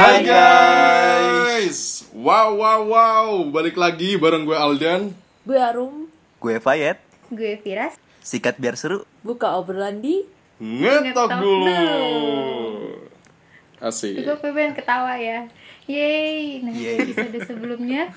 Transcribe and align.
Hai 0.00 0.24
guys, 0.24 2.08
wow 2.16 2.56
wow 2.56 2.80
wow, 2.88 3.28
balik 3.52 3.76
lagi 3.76 4.16
bareng 4.16 4.48
gue 4.48 4.56
Aldan. 4.56 5.12
Gue 5.44 5.60
Arum, 5.60 6.08
Gue 6.40 6.56
Fayet, 6.56 6.96
Gue 7.28 7.60
Firas. 7.60 8.00
sikat 8.24 8.56
biar 8.56 8.80
seru. 8.80 9.04
buka 9.20 9.60
obrolan 9.60 10.00
di 10.00 10.24
Ngetok 10.56 11.28
dulu. 11.36 11.76
Asik. 13.76 14.24
Gue 14.24 14.40
pengen 14.40 14.72
ketawa 14.72 15.20
ya. 15.20 15.52
Yeay. 15.84 16.64
Nah, 16.64 16.72
Yeay. 16.72 17.04
episode 17.04 17.36
sebelumnya 17.44 18.08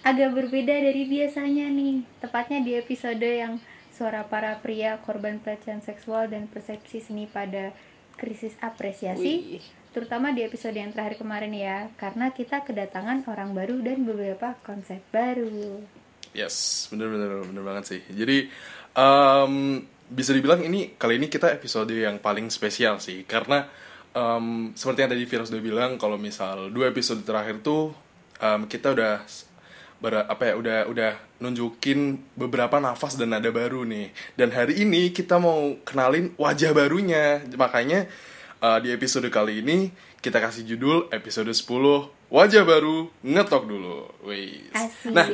agak 0.00 0.32
berbeda 0.32 0.72
dari 0.72 1.04
biasanya 1.04 1.68
nih. 1.68 2.00
Tepatnya 2.24 2.64
di 2.64 2.72
episode 2.80 3.28
yang 3.28 3.60
suara 3.92 4.24
para 4.24 4.56
pria 4.64 4.96
korban 5.04 5.36
pelecehan 5.36 5.84
seksual 5.84 6.32
dan 6.32 6.48
persepsi 6.48 7.04
seni 7.04 7.28
pada 7.28 7.76
krisis 8.16 8.56
apresiasi. 8.64 9.60
Wih. 9.60 9.76
Terutama 9.88 10.30
di 10.36 10.44
episode 10.44 10.76
yang 10.76 10.92
terakhir 10.92 11.18
kemarin 11.18 11.52
ya, 11.56 11.88
karena 11.96 12.30
kita 12.30 12.62
kedatangan 12.62 13.24
orang 13.26 13.56
baru 13.56 13.80
dan 13.80 14.04
beberapa 14.04 14.54
konsep 14.62 15.00
baru. 15.10 15.80
Yes, 16.36 16.86
bener 16.92 17.08
bener 17.48 17.64
banget 17.64 17.84
sih. 17.96 18.00
Jadi 18.12 18.52
em, 18.94 19.52
bisa 20.12 20.30
dibilang 20.36 20.60
ini 20.60 20.94
kali 21.00 21.16
ini 21.16 21.26
kita 21.32 21.50
episode 21.50 21.90
yang 21.90 22.20
paling 22.20 22.52
spesial 22.52 23.00
sih, 23.00 23.24
karena 23.24 23.64
em, 24.12 24.76
seperti 24.76 25.08
yang 25.08 25.10
tadi 25.16 25.24
Virus 25.24 25.48
udah 25.50 25.64
bilang, 25.64 25.90
kalau 25.96 26.20
misal 26.20 26.68
dua 26.68 26.92
episode 26.92 27.24
terakhir 27.24 27.64
tuh 27.64 27.96
em, 28.44 28.68
kita 28.68 28.92
udah 28.92 29.24
ber- 29.98 30.28
apa 30.30 30.42
ya 30.46 30.54
udah 30.54 30.78
udah 30.86 31.12
nunjukin 31.42 32.18
beberapa 32.38 32.78
nafas 32.78 33.18
dan 33.18 33.34
nada 33.34 33.50
baru 33.50 33.82
nih 33.82 34.14
dan 34.38 34.54
hari 34.54 34.82
ini 34.82 35.10
kita 35.10 35.42
mau 35.42 35.74
kenalin 35.82 36.34
wajah 36.38 36.70
barunya 36.70 37.42
makanya 37.58 38.06
eh, 38.58 38.78
di 38.82 38.88
episode 38.90 39.28
kali 39.28 39.62
ini 39.62 39.90
kita 40.18 40.38
kasih 40.38 40.66
judul 40.66 41.06
episode 41.10 41.48
10 41.48 41.64
wajah 42.28 42.62
baru 42.66 43.08
ngetok 43.22 43.62
dulu 43.64 44.10
Wih. 44.26 44.68
Asik. 44.74 45.14
nah 45.14 45.26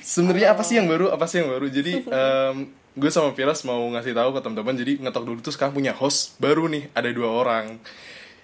sebenarnya 0.00 0.56
apa 0.56 0.62
sih 0.64 0.80
yang 0.80 0.88
baru 0.88 1.12
apa 1.12 1.28
sih 1.28 1.44
yang 1.44 1.52
baru 1.52 1.66
jadi 1.68 1.92
em, 2.16 2.56
gue 2.96 3.10
sama 3.12 3.36
Firas 3.36 3.60
mau 3.62 3.84
ngasih 3.92 4.16
tahu 4.16 4.32
ke 4.32 4.40
teman-teman 4.40 4.74
jadi 4.74 4.92
ngetok 4.98 5.24
dulu 5.24 5.38
tuh 5.44 5.52
sekarang 5.52 5.76
punya 5.76 5.92
host 5.92 6.40
baru 6.40 6.66
nih 6.72 6.88
ada 6.96 7.12
dua 7.12 7.28
orang 7.28 7.76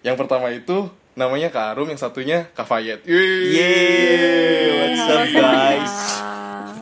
yang 0.05 0.15
pertama 0.21 0.53
itu 0.53 0.93
namanya 1.13 1.53
Kak 1.53 1.77
Arum 1.77 1.93
yang 1.93 2.01
satunya 2.01 2.49
Kak 2.57 2.65
Fayet 2.65 3.05
Yeay. 3.05 3.53
Yeay, 3.53 4.65
what's 4.81 5.05
up 5.05 5.29
guys? 5.29 5.97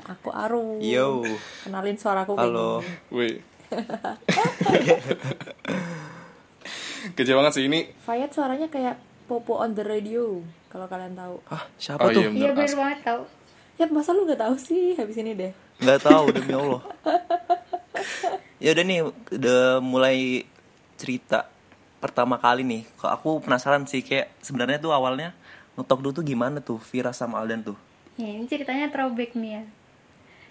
Aku 0.07 0.31
Arum. 0.31 0.79
Yo, 0.79 1.27
Kenalin 1.67 1.98
suaraku 1.98 2.39
halo. 2.39 2.79
Wih. 3.11 3.42
Kece 7.12 7.33
banget 7.33 7.53
sih 7.53 7.65
ini. 7.65 7.89
Fayet 7.98 8.29
suaranya 8.29 8.67
kayak 8.67 8.97
Popo 9.25 9.56
on 9.56 9.73
the 9.73 9.83
radio. 9.83 10.43
Kalau 10.67 10.87
kalian 10.87 11.15
tahu. 11.15 11.39
Ah, 11.47 11.65
siapa 11.75 12.03
Oh, 12.03 12.11
tuh? 12.11 12.23
iya. 12.25 12.31
Iya 12.31 12.51
Bener, 12.53 12.75
banget 12.75 13.01
tau. 13.03 13.20
Ya 13.75 13.87
masa 13.89 14.11
lu 14.11 14.25
gak 14.25 14.39
tahu 14.39 14.55
sih 14.55 14.92
habis 14.95 15.17
ini 15.17 15.33
deh. 15.33 15.53
Nggak 15.79 16.01
tahu 16.03 16.25
demi 16.31 16.53
Allah. 16.53 16.83
Ya 18.61 18.77
udah 18.77 18.84
nih, 18.84 19.01
udah 19.33 19.61
mulai 19.81 20.45
cerita 20.95 21.48
pertama 21.97 22.37
kali 22.37 22.61
nih. 22.61 22.84
Kok 22.95 23.09
aku 23.11 23.31
penasaran 23.41 23.89
sih 23.89 24.05
kayak 24.05 24.29
sebenarnya 24.41 24.77
tuh 24.77 24.92
awalnya 24.92 25.33
ngetok 25.77 25.98
dulu 25.98 26.12
tuh 26.12 26.25
gimana 26.27 26.61
tuh 26.61 26.77
Vira 26.77 27.09
sama 27.11 27.41
Aldan 27.41 27.64
tuh? 27.64 27.79
Ya, 28.20 28.29
ini 28.29 28.45
ceritanya 28.45 28.92
throwback 28.92 29.33
nih 29.33 29.53
ya. 29.57 29.62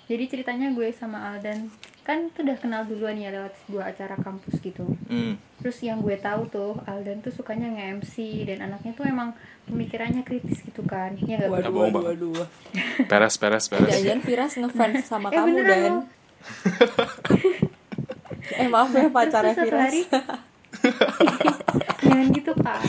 Jadi 0.09 0.23
ceritanya 0.25 0.73
gue 0.73 0.89
sama 0.89 1.21
Aldan 1.29 1.69
kan 2.09 2.25
tuh 2.33 2.41
udah 2.41 2.57
kenal 2.57 2.81
duluan 2.89 3.13
ya 3.13 3.29
lewat 3.29 3.53
sebuah 3.61 3.93
acara 3.93 4.17
kampus 4.17 4.57
gitu. 4.65 4.81
Hmm. 5.05 5.37
Terus 5.61 5.77
yang 5.85 6.01
gue 6.01 6.17
tahu 6.17 6.49
tuh 6.49 6.73
Aldan 6.89 7.21
tuh 7.21 7.29
sukanya 7.29 7.69
nge-MC 7.69 8.49
dan 8.49 8.65
anaknya 8.65 8.97
tuh 8.97 9.05
emang 9.05 9.37
pemikirannya 9.69 10.25
kritis 10.25 10.65
gitu 10.65 10.81
kan. 10.89 11.13
Ya 11.21 11.37
enggak 11.37 11.53
Waduh, 11.53 11.69
bohong, 11.69 11.93
waduh, 11.93 11.95
Bang. 12.01 12.05
waduh. 12.09 12.33
Peres, 13.05 13.37
peres, 13.37 13.69
peres. 13.69 13.93
Jangan 13.93 14.25
Firas 14.25 14.57
ngefans 14.57 15.05
sama 15.05 15.29
Eh, 15.29 15.37
kamu 15.37 15.53
beneran 15.53 15.77
Dan. 15.77 15.95
Eh 18.57 18.65
maaf 18.65 18.89
ya 18.89 19.05
pacarnya 19.13 19.53
Firas. 19.53 19.93
Jangan 21.99 22.31
gitu 22.31 22.55
kak 22.55 22.79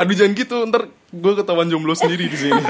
Aduh 0.00 0.16
jangan 0.16 0.32
gitu, 0.34 0.56
ntar 0.66 0.88
gue 1.12 1.32
ketahuan 1.36 1.68
jomblo 1.68 1.92
sendiri 1.94 2.26
di 2.26 2.34
sini. 2.34 2.58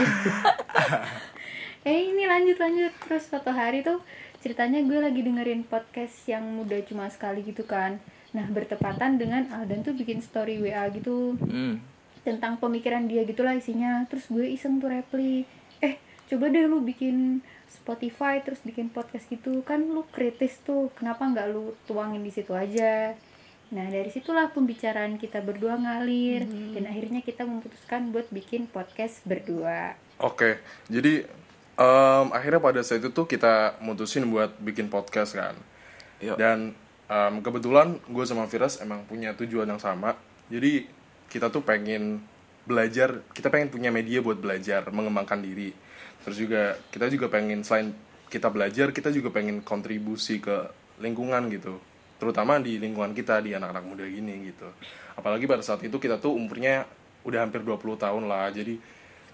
Eh 1.85 2.09
ini 2.09 2.25
lanjut 2.25 2.57
lanjut 2.57 2.97
Terus 3.05 3.29
suatu 3.29 3.53
hari 3.53 3.85
tuh 3.85 4.01
ceritanya 4.45 4.85
gue 4.85 5.01
lagi 5.01 5.25
dengerin 5.25 5.65
podcast 5.65 6.29
yang 6.29 6.45
muda 6.61 6.77
cuma 6.85 7.09
sekali 7.09 7.41
gitu 7.41 7.65
kan. 7.65 7.97
Nah 8.37 8.45
bertepatan 8.53 9.17
dengan 9.17 9.49
Aldan 9.49 9.81
tuh 9.81 9.97
bikin 9.97 10.21
story 10.21 10.61
WA 10.61 10.85
gitu. 10.93 11.41
Hmm. 11.41 11.81
tentang 12.25 12.57
pemikiran 12.57 13.05
dia 13.05 13.25
gitulah 13.25 13.57
isinya. 13.57 14.05
Terus 14.09 14.29
gue 14.29 14.45
iseng 14.45 14.81
tuh 14.85 14.93
reply 14.93 15.49
eh 15.81 15.97
coba 16.29 16.49
deh 16.53 16.65
lu 16.69 16.85
bikin 16.85 17.41
Spotify 17.69 18.45
terus 18.45 18.61
bikin 18.61 18.93
podcast 18.93 19.33
gitu. 19.33 19.65
Kan 19.65 19.89
lu 19.89 20.05
kritis 20.13 20.61
tuh. 20.61 20.93
Kenapa 20.93 21.25
nggak 21.25 21.49
lu 21.49 21.73
tuangin 21.89 22.21
di 22.21 22.33
situ 22.33 22.53
aja? 22.53 23.17
Nah 23.73 23.87
dari 23.89 24.13
situlah 24.13 24.53
pembicaraan 24.53 25.17
kita 25.17 25.41
berdua 25.41 25.81
ngalir. 25.81 26.45
Dan 26.77 26.85
akhirnya 26.85 27.25
kita 27.25 27.49
memutuskan 27.49 28.13
buat 28.13 28.29
bikin 28.29 28.69
podcast 28.69 29.25
berdua. 29.25 29.97
Oke, 30.21 30.61
jadi 30.89 31.29
em, 31.75 32.27
akhirnya 32.31 32.61
pada 32.63 32.81
saat 32.83 33.03
itu 33.03 33.11
tuh 33.11 33.27
kita 33.27 33.79
mutusin 33.83 34.27
buat 34.31 34.55
bikin 34.63 34.91
podcast 34.91 35.35
kan. 35.35 35.55
Yuk. 36.23 36.39
Dan 36.39 36.75
em, 37.11 37.35
kebetulan 37.43 37.99
gue 38.07 38.25
sama 38.27 38.47
Firas 38.47 38.79
emang 38.83 39.07
punya 39.07 39.35
tujuan 39.35 39.67
yang 39.67 39.83
sama. 39.83 40.15
Jadi 40.51 40.87
kita 41.29 41.51
tuh 41.51 41.67
pengen 41.67 42.23
belajar, 42.65 43.21
kita 43.37 43.53
pengen 43.53 43.69
punya 43.69 43.93
media 43.93 44.25
buat 44.25 44.41
belajar, 44.41 44.89
mengembangkan 44.89 45.41
diri. 45.45 45.73
Terus 46.25 46.37
juga 46.41 46.81
kita 46.89 47.13
juga 47.13 47.29
pengen 47.29 47.61
selain 47.61 47.93
kita 48.33 48.49
belajar, 48.49 48.91
kita 48.91 49.13
juga 49.13 49.29
pengen 49.31 49.61
kontribusi 49.61 50.41
ke 50.41 50.73
lingkungan 50.99 51.53
gitu. 51.53 51.77
Terutama 52.17 52.57
di 52.63 52.81
lingkungan 52.81 53.13
kita 53.13 53.45
di 53.45 53.53
anak-anak 53.53 53.85
muda 53.85 54.05
gini 54.09 54.49
gitu. 54.49 54.69
Apalagi 55.15 55.45
pada 55.45 55.61
saat 55.61 55.85
itu 55.85 56.01
kita 56.01 56.17
tuh 56.17 56.33
umurnya 56.33 56.89
udah 57.25 57.45
hampir 57.45 57.61
20 57.61 58.01
tahun 58.01 58.25
lah. 58.25 58.49
Jadi 58.49 58.81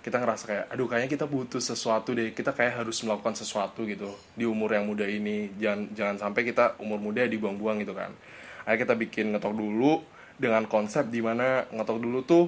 kita 0.00 0.16
ngerasa 0.16 0.44
kayak 0.48 0.64
aduh 0.72 0.88
kayaknya 0.88 1.10
kita 1.12 1.26
butuh 1.28 1.60
sesuatu 1.60 2.16
deh. 2.16 2.32
Kita 2.32 2.56
kayak 2.56 2.84
harus 2.84 3.00
melakukan 3.04 3.36
sesuatu 3.36 3.84
gitu 3.84 4.12
di 4.32 4.48
umur 4.48 4.72
yang 4.72 4.88
muda 4.88 5.04
ini. 5.04 5.52
Jangan 5.60 5.92
jangan 5.92 6.16
sampai 6.16 6.42
kita 6.48 6.80
umur 6.80 6.96
muda 6.96 7.24
dibuang-buang 7.28 7.84
gitu 7.84 7.92
kan. 7.92 8.12
Akhirnya 8.64 8.80
kita 8.88 8.94
bikin 8.96 9.26
ngetok 9.36 9.54
dulu 9.56 10.00
dengan 10.40 10.64
konsep 10.64 11.12
di 11.12 11.20
mana 11.20 11.68
ngetok 11.68 11.98
dulu 12.00 12.18
tuh 12.24 12.44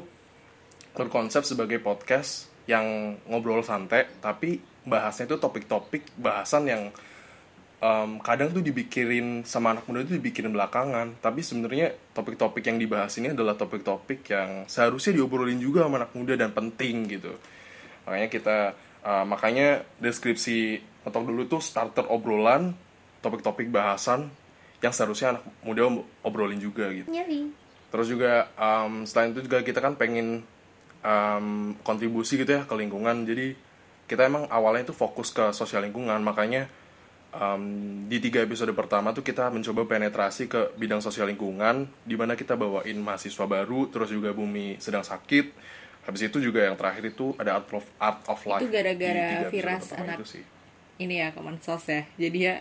berkonsep 0.96 1.44
sebagai 1.44 1.80
podcast 1.80 2.48
yang 2.64 3.16
ngobrol 3.28 3.64
santai 3.64 4.08
tapi 4.20 4.60
bahasnya 4.84 5.28
itu 5.28 5.36
topik-topik 5.40 6.04
bahasan 6.20 6.68
yang 6.68 6.82
em, 7.82 8.22
kadang 8.22 8.54
tuh 8.54 8.62
dipikirin 8.62 9.42
sama 9.42 9.74
anak 9.74 9.90
muda 9.90 10.06
itu 10.06 10.14
dipikirin 10.22 10.54
belakangan 10.54 11.18
tapi 11.18 11.42
sebenarnya 11.42 11.90
topik-topik 12.14 12.62
yang 12.62 12.78
dibahas 12.78 13.12
ini 13.18 13.34
adalah 13.34 13.58
topik-topik 13.58 14.22
yang 14.30 14.70
seharusnya 14.70 15.18
diobrolin 15.18 15.58
juga 15.58 15.84
sama 15.90 16.06
anak 16.06 16.14
muda 16.14 16.38
dan 16.38 16.54
penting 16.54 17.10
gitu 17.10 17.34
makanya 18.06 18.28
kita 18.30 18.58
eh, 19.02 19.24
makanya 19.26 19.82
deskripsi 19.98 20.78
atau 21.02 21.26
dulu 21.26 21.50
tuh 21.50 21.58
starter 21.58 22.06
obrolan 22.06 22.78
topik-topik 23.20 23.66
bahasan 23.74 24.30
yang 24.78 24.94
seharusnya 24.94 25.38
anak 25.38 25.44
muda 25.66 25.90
obrolin 26.22 26.62
juga 26.62 26.86
gitu 26.94 27.10
nyari 27.10 27.62
Terus 27.92 28.08
juga 28.08 28.48
em, 28.56 29.04
selain 29.04 29.36
itu 29.36 29.44
juga 29.44 29.60
kita 29.60 29.84
kan 29.84 30.00
pengen 30.00 30.40
em, 31.04 31.76
kontribusi 31.84 32.40
gitu 32.40 32.56
ya 32.56 32.64
ke 32.64 32.72
lingkungan. 32.72 33.28
Jadi 33.28 33.52
kita 34.08 34.24
emang 34.24 34.48
awalnya 34.48 34.88
itu 34.88 34.96
fokus 34.96 35.28
ke 35.28 35.52
sosial 35.52 35.84
lingkungan. 35.84 36.16
Makanya 36.24 36.72
em, 37.32 37.62
di 38.06 38.20
tiga 38.20 38.44
episode 38.44 38.70
pertama 38.72 39.10
tuh 39.10 39.24
kita 39.24 39.48
mencoba 39.48 39.88
penetrasi 39.88 40.46
ke 40.46 40.76
bidang 40.76 41.00
sosial 41.00 41.28
lingkungan, 41.28 41.88
di 42.04 42.14
mana 42.14 42.36
kita 42.36 42.54
bawain 42.54 42.96
mahasiswa 43.00 43.44
baru, 43.48 43.88
terus 43.88 44.12
juga 44.12 44.30
bumi 44.32 44.76
sedang 44.78 45.02
sakit. 45.02 45.52
Habis 46.02 46.28
itu 46.28 46.38
juga 46.42 46.66
yang 46.66 46.74
terakhir 46.74 47.14
itu 47.14 47.32
ada 47.38 47.62
art 47.62 47.70
of 47.70 47.86
art 47.96 48.20
of 48.26 48.40
life. 48.42 48.60
Itu 48.60 48.68
gara-gara 48.68 49.48
Firas 49.48 49.86
pertama 49.86 50.02
anak 50.12 50.16
itu 50.18 50.26
sih. 50.38 50.44
ini 50.98 51.18
ya 51.18 51.30
Kemensos 51.30 51.82
ya 51.88 52.02
jadi 52.18 52.38
ya 52.38 52.54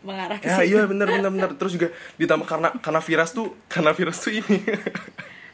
mengarah 0.00 0.38
ke 0.40 0.46
Ya 0.46 0.60
situ 0.62 0.72
iya 0.76 0.82
bener 0.88 1.06
bener 1.08 1.28
bener. 1.28 1.50
Terus 1.56 1.72
juga 1.76 1.88
ditambah 2.16 2.46
karena 2.48 2.68
karena 2.80 3.00
Viras 3.04 3.30
tuh 3.36 3.52
karena 3.68 3.92
Viras 3.92 4.18
tuh 4.24 4.32
ini. 4.40 4.58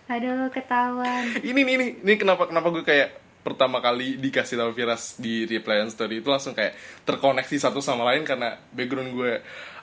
aduh 0.05 0.53
ketahuan 0.53 1.33
ini 1.41 1.65
nih 1.65 1.75
ini 1.81 1.87
ini 2.05 2.13
kenapa 2.21 2.45
kenapa 2.45 2.69
gue 2.69 2.85
kayak 2.85 3.24
pertama 3.45 3.85
kali 3.85 4.17
dikasih 4.17 4.57
tahu 4.57 4.73
Viras 4.73 5.21
di 5.21 5.45
reply 5.45 5.85
story 5.93 6.25
itu 6.25 6.29
langsung 6.33 6.57
kayak 6.57 6.73
terkoneksi 7.05 7.57
satu 7.61 7.85
sama 7.85 8.09
lain 8.09 8.25
karena 8.25 8.57
background 8.73 9.13
gue 9.13 9.33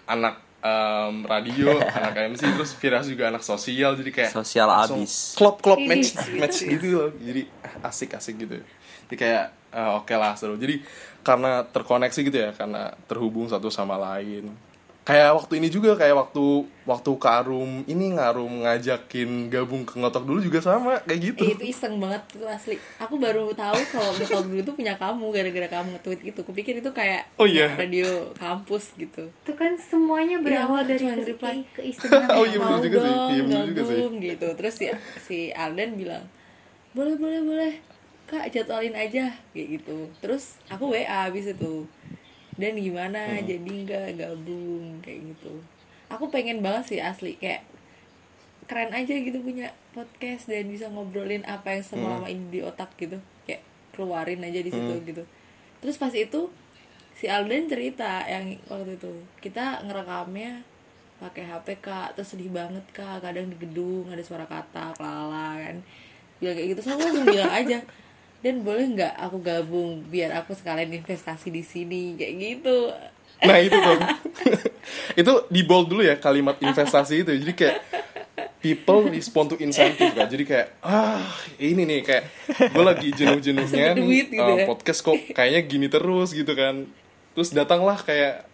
anak 0.10 0.42
em, 0.66 1.16
radio 1.30 1.78
anak 2.02 2.34
MC 2.34 2.42
terus 2.58 2.74
Viras 2.74 3.06
juga 3.06 3.30
anak 3.30 3.46
sosial 3.46 3.94
jadi 3.94 4.10
kayak 4.10 4.32
Sosial 4.34 4.66
abis. 4.68 5.38
klop 5.38 5.62
klop 5.62 5.78
Ini. 5.78 5.88
match 5.88 6.10
match 6.42 6.58
gitu 6.66 6.88
loh 6.98 7.12
jadi 7.22 7.46
asik 7.86 8.18
asik 8.18 8.42
gitu 8.42 8.58
jadi 9.08 9.16
kayak 9.16 9.46
ah, 9.78 10.02
oke 10.02 10.14
lah 10.18 10.34
seru 10.34 10.58
jadi 10.58 10.82
karena 11.22 11.62
terkoneksi 11.70 12.20
gitu 12.26 12.38
ya 12.38 12.50
karena 12.58 12.98
terhubung 13.06 13.46
satu 13.46 13.70
sama 13.70 13.94
lain 13.94 14.50
kayak 15.12 15.36
waktu 15.36 15.54
ini 15.60 15.68
juga 15.68 15.92
kayak 15.94 16.16
waktu 16.16 16.46
waktu 16.82 17.12
Karum 17.18 17.84
ini 17.86 18.06
ngarum 18.12 18.64
ngajakin 18.64 19.30
gabung 19.48 19.84
ke 19.84 19.96
ngotok 19.96 20.24
dulu 20.24 20.40
juga 20.40 20.60
sama 20.60 20.98
kayak 21.02 21.20
gitu 21.22 21.44
Eh, 21.44 21.52
itu 21.52 21.66
iseng 21.68 22.00
banget 22.00 22.24
itu 22.32 22.46
asli 22.46 22.74
aku 22.96 23.16
baru 23.18 23.52
tahu 23.52 23.76
kalau 23.88 24.12
Ngotok 24.14 24.44
dulu 24.46 24.60
itu 24.60 24.74
punya 24.74 24.94
kamu 24.96 25.26
gara-gara 25.30 25.68
kamu 25.70 25.88
nge-tweet 25.94 26.20
gitu 26.24 26.40
kupikir 26.42 26.74
itu 26.76 26.90
kayak 26.90 27.28
Oh, 27.36 27.44
iya. 27.44 27.76
radio 27.76 28.08
kampus 28.34 28.96
gitu 28.96 29.28
Itu 29.38 29.54
kan 29.54 29.76
semuanya 29.76 30.40
berawal 30.40 30.80
Iya, 30.80 30.88
dari 30.88 31.00
cuma 31.02 31.14
ke- 31.14 31.28
reply. 31.28 31.58
keistimewaan. 31.74 32.30
Oh, 32.38 32.46
iya, 32.46 32.58
mau 32.58 32.80
juga 32.80 32.98
sih. 32.98 33.06
dong 33.06 33.30
Iya, 33.30 33.42
bener 33.44 33.66
juga 33.68 33.82
sih. 33.82 33.98
gabung 33.98 34.16
gitu 34.18 34.48
terus 34.56 34.74
si 34.74 34.86
si 35.20 35.38
Alden 35.52 35.92
bilang 35.94 36.24
boleh 36.92 37.16
boleh 37.16 37.42
boleh 37.42 37.74
kak 38.26 38.48
jadwalin 38.48 38.96
aja 38.96 39.28
kayak 39.52 39.68
gitu 39.76 40.08
terus 40.18 40.56
aku 40.66 40.88
WA 40.90 41.04
abis 41.26 41.52
itu 41.52 41.84
dan 42.60 42.76
gimana? 42.76 43.40
Hmm. 43.40 43.46
jadi 43.48 43.72
nggak 43.88 44.08
gabung 44.20 45.00
kayak 45.00 45.20
gitu. 45.36 45.54
Aku 46.12 46.28
pengen 46.28 46.60
banget 46.60 46.84
sih 46.96 47.00
asli. 47.00 47.40
Kayak 47.40 47.64
keren 48.68 48.92
aja 48.92 49.12
gitu 49.12 49.40
punya 49.40 49.72
podcast 49.92 50.48
dan 50.48 50.68
bisa 50.68 50.88
ngobrolin 50.88 51.44
apa 51.44 51.76
yang 51.76 51.84
selama 51.84 52.28
Hmm. 52.28 52.34
ini 52.34 52.46
di 52.52 52.60
otak 52.64 52.92
gitu. 52.96 53.20
Kayak 53.44 53.64
keluarin 53.92 54.44
aja 54.44 54.60
di 54.60 54.72
situ 54.72 54.94
gitu. 55.04 55.24
Terus 55.80 55.96
pas 55.96 56.12
itu 56.12 56.52
si 57.16 57.28
Alden 57.28 57.68
cerita 57.68 58.24
yang 58.28 58.56
waktu 58.68 58.96
itu 58.96 59.12
kita 59.40 59.84
ngerekamnya 59.88 60.64
pakai 61.20 61.44
HP 61.48 61.68
kak. 61.80 62.16
Terus 62.16 62.36
sedih 62.36 62.52
banget 62.52 62.84
kak. 62.92 63.24
Kadang 63.24 63.48
di 63.48 63.58
gedung 63.60 64.08
ada 64.12 64.24
suara 64.24 64.44
kata 64.44 64.96
kelala 64.96 65.56
kan. 65.60 65.80
Bilang 66.40 66.56
kayak 66.56 66.70
gitu. 66.76 66.82
So 66.84 66.96
aku 66.96 67.08
langsung 67.08 67.28
bilang 67.28 67.52
aja 67.52 67.80
dan 68.42 68.66
boleh 68.66 68.86
nggak 68.98 69.14
aku 69.22 69.38
gabung 69.42 70.02
biar 70.10 70.34
aku 70.42 70.58
sekalian 70.58 70.90
investasi 70.98 71.54
di 71.54 71.62
sini? 71.62 72.18
Kayak 72.18 72.34
gitu. 72.38 72.78
Nah 73.42 73.58
itu 73.58 73.78
tuh 73.78 73.98
itu 75.22 75.34
di 75.50 75.62
bold 75.66 75.88
dulu 75.90 76.02
ya 76.02 76.18
kalimat 76.18 76.58
investasi 76.58 77.26
itu. 77.26 77.32
Jadi 77.38 77.54
kayak 77.54 77.78
people 78.62 79.10
respond 79.10 79.54
to 79.54 79.58
incentive 79.58 80.14
kan 80.14 80.30
jadi 80.30 80.44
kayak 80.46 80.68
ah 80.86 81.26
ini 81.58 81.82
nih 81.82 82.00
kayak 82.06 82.24
gue 82.70 82.84
lagi 82.86 83.10
jenuh-jenuhnya 83.10 83.98
gitu 83.98 84.38
uh, 84.38 84.54
ya. 84.62 84.66
podcast 84.70 85.02
kok 85.02 85.18
kayaknya 85.34 85.62
gini 85.66 85.88
terus 85.90 86.34
gitu 86.34 86.54
kan. 86.54 86.86
Terus 87.34 87.50
datanglah 87.54 87.98
kayak 88.02 88.46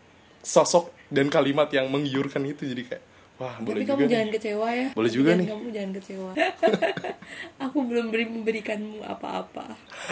sosok 0.43 0.91
dan 1.11 1.31
kalimat 1.31 1.67
yang 1.71 1.87
menggiurkan 1.87 2.43
itu. 2.43 2.67
Jadi 2.67 2.83
kayak 2.91 3.03
wah 3.37 3.55
boleh 3.57 3.79
tapi 3.79 3.81
juga 3.83 3.93
kamu 3.93 4.01
nih. 4.01 4.11
jangan 4.11 4.29
kecewa 4.31 4.67
ya 4.71 4.87
Boleh 4.91 5.11
juga 5.11 5.29
jangan- 5.29 5.39
nih. 5.39 5.49
kamu 5.49 5.67
jangan 5.69 5.91
kecewa 5.93 6.31
aku 7.63 7.77
belum 7.83 8.05
beri 8.07 8.25
memberikanmu 8.27 8.97
apa-apa 9.03 9.65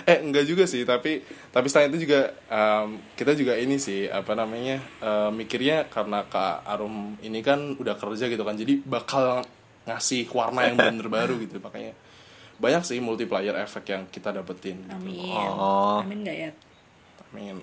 eh 0.04 0.18
enggak 0.20 0.46
juga 0.46 0.64
sih 0.64 0.84
tapi 0.84 1.22
tapi 1.50 1.68
selain 1.68 1.90
itu 1.90 2.06
juga 2.06 2.22
um, 2.48 2.88
kita 3.14 3.34
juga 3.34 3.54
ini 3.56 3.78
sih 3.78 4.06
apa 4.06 4.34
namanya 4.34 4.78
uh, 5.00 5.30
mikirnya 5.30 5.86
karena 5.88 6.24
kak 6.24 6.62
Arum 6.64 7.18
ini 7.20 7.40
kan 7.40 7.74
udah 7.74 7.96
kerja 7.96 8.26
gitu 8.26 8.42
kan 8.42 8.54
jadi 8.54 8.78
bakal 8.80 9.42
ngasih 9.84 10.26
warna 10.30 10.66
yang 10.66 10.78
bener 10.78 11.08
baru 11.08 11.38
gitu 11.44 11.58
makanya 11.60 11.94
banyak 12.56 12.84
sih 12.84 12.98
multiplier 12.98 13.52
efek 13.58 13.90
yang 13.90 14.04
kita 14.06 14.32
dapetin 14.32 14.80
gitu. 14.80 14.94
amin 14.94 15.50
Oh. 15.52 16.00
amin 16.00 16.22
nggak 16.22 16.38
ya 16.40 16.52
amin 17.28 17.58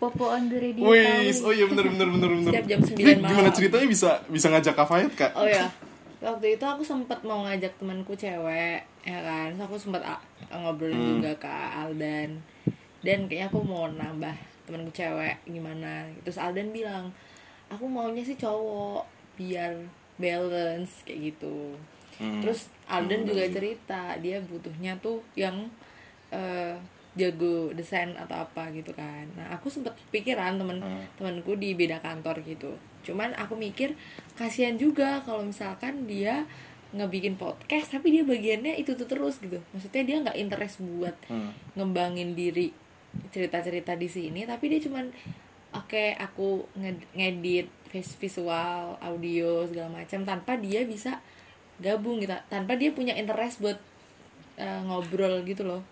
Popo 0.00 0.24
on 0.26 0.48
the 0.48 0.56
radio 0.56 0.80
tahu. 0.80 1.44
oh 1.44 1.52
iya 1.52 1.64
bener 1.66 1.84
bener 1.86 2.08
bener 2.08 2.30
bener. 2.32 2.50
Setiap 2.50 2.66
jam 2.66 2.80
9 2.80 2.96
Ini 2.96 3.12
Gimana 3.14 3.36
malam. 3.36 3.52
ceritanya 3.52 3.86
bisa 3.86 4.10
bisa 4.26 4.46
ngajak 4.48 4.72
Kak 4.72 4.88
Fayet 4.88 5.12
kak? 5.12 5.32
Oh 5.34 5.44
ya, 5.44 5.68
waktu 6.18 6.56
itu 6.56 6.64
aku 6.64 6.80
sempat 6.80 7.20
mau 7.20 7.44
ngajak 7.44 7.76
temanku 7.76 8.16
cewek, 8.16 8.80
ya 9.02 9.18
kan. 9.20 9.52
Terus 9.52 9.62
aku 9.62 9.76
sempat 9.76 10.00
a- 10.02 10.24
ngobrolin 10.50 10.96
juga 11.14 11.36
ke 11.36 11.52
Aldan. 11.76 12.40
Dan 13.00 13.28
kayaknya 13.28 13.46
aku 13.46 13.60
mau 13.60 13.84
nambah 13.86 14.32
temanku 14.64 14.88
cewek 14.90 15.36
gimana. 15.44 16.08
Terus 16.20 16.36
Aldan 16.36 16.72
bilang, 16.72 17.12
aku 17.68 17.84
maunya 17.84 18.20
sih 18.20 18.34
cowok 18.34 19.04
biar 19.36 19.76
balance 20.16 21.04
kayak 21.04 21.32
gitu. 21.32 21.76
Terus 22.16 22.68
Aldan 22.86 23.24
juga 23.24 23.44
cerita 23.46 24.16
dia 24.16 24.40
butuhnya 24.40 24.96
tuh 24.96 25.20
yang 25.34 25.68
eh, 26.28 26.76
jago 27.20 27.68
desain 27.70 28.16
atau 28.16 28.40
apa 28.40 28.72
gitu 28.72 28.90
kan. 28.92 29.28
Nah 29.36 29.52
aku 29.52 29.68
sempet 29.68 29.92
pikiran 30.08 30.56
temen 30.56 30.80
temanku 31.14 31.52
di 31.54 31.72
beda 31.72 32.00
kantor 32.00 32.40
gitu. 32.42 32.72
Cuman 33.02 33.36
aku 33.36 33.52
mikir 33.54 33.92
kasihan 34.32 34.74
juga 34.74 35.20
kalau 35.20 35.44
misalkan 35.44 36.04
dia 36.04 36.48
ngebikin 36.90 37.36
podcast 37.36 37.92
tapi 37.92 38.10
dia 38.10 38.24
bagiannya 38.24 38.74
itu 38.74 38.96
tuh 38.96 39.04
terus 39.04 39.36
gitu. 39.38 39.60
Maksudnya 39.70 40.02
dia 40.02 40.16
nggak 40.18 40.36
interest 40.36 40.80
buat 40.80 41.14
ngembangin 41.74 42.32
diri 42.32 42.72
cerita-cerita 43.28 43.94
di 43.94 44.06
sini 44.06 44.40
tapi 44.42 44.66
dia 44.66 44.80
cuman 44.80 45.10
oke 45.72 46.14
aku 46.16 46.62
nge- 46.74 47.10
ngedit 47.12 47.66
vis- 47.86 48.14
visual 48.16 48.94
audio 48.98 49.66
segala 49.66 49.90
macam 49.92 50.22
tanpa 50.22 50.54
dia 50.54 50.82
bisa 50.84 51.18
gabung 51.78 52.18
gitu 52.18 52.30
tanpa 52.46 52.74
dia 52.74 52.90
punya 52.90 53.10
interest 53.12 53.58
buat 53.58 53.78
eh, 54.54 54.80
ngobrol 54.84 55.42
gitu 55.42 55.64
loh 55.64 55.82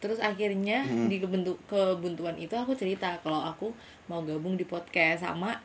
terus 0.00 0.16
akhirnya 0.18 0.80
di 1.06 1.16
kebentuk 1.16 1.60
kebuntuan 1.64 2.34
itu 2.34 2.52
aku 2.52 2.72
cerita 2.72 3.20
kalau 3.20 3.44
aku 3.44 3.68
mau 4.06 4.20
gabung 4.20 4.54
di 4.54 4.64
podcast 4.64 5.22
sama 5.22 5.60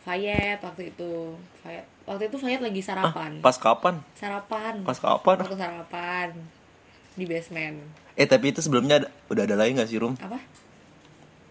Fayet 0.00 0.58
waktu 0.60 0.88
itu 0.88 1.34
Fayet 1.60 1.82
waktu 2.04 2.30
itu 2.30 2.36
Fayet 2.36 2.60
lagi 2.60 2.78
sarapan 2.78 3.38
Pas 3.40 3.56
kapan? 3.56 3.98
sarapan 4.12 4.74
Pas 4.80 4.94
kapan? 4.96 5.36
waktu 5.40 5.56
sarapan 5.56 6.28
di 7.12 7.24
basement 7.24 7.82
Eh 8.14 8.24
tapi 8.24 8.48
itu 8.48 8.60
sebelumnya 8.60 8.96
ada- 8.98 9.12
udah 9.26 9.42
ada 9.42 9.56
lagi 9.56 9.74
nggak 9.74 9.88
sih 9.88 9.98
Rum? 9.98 10.14
apa 10.16 10.38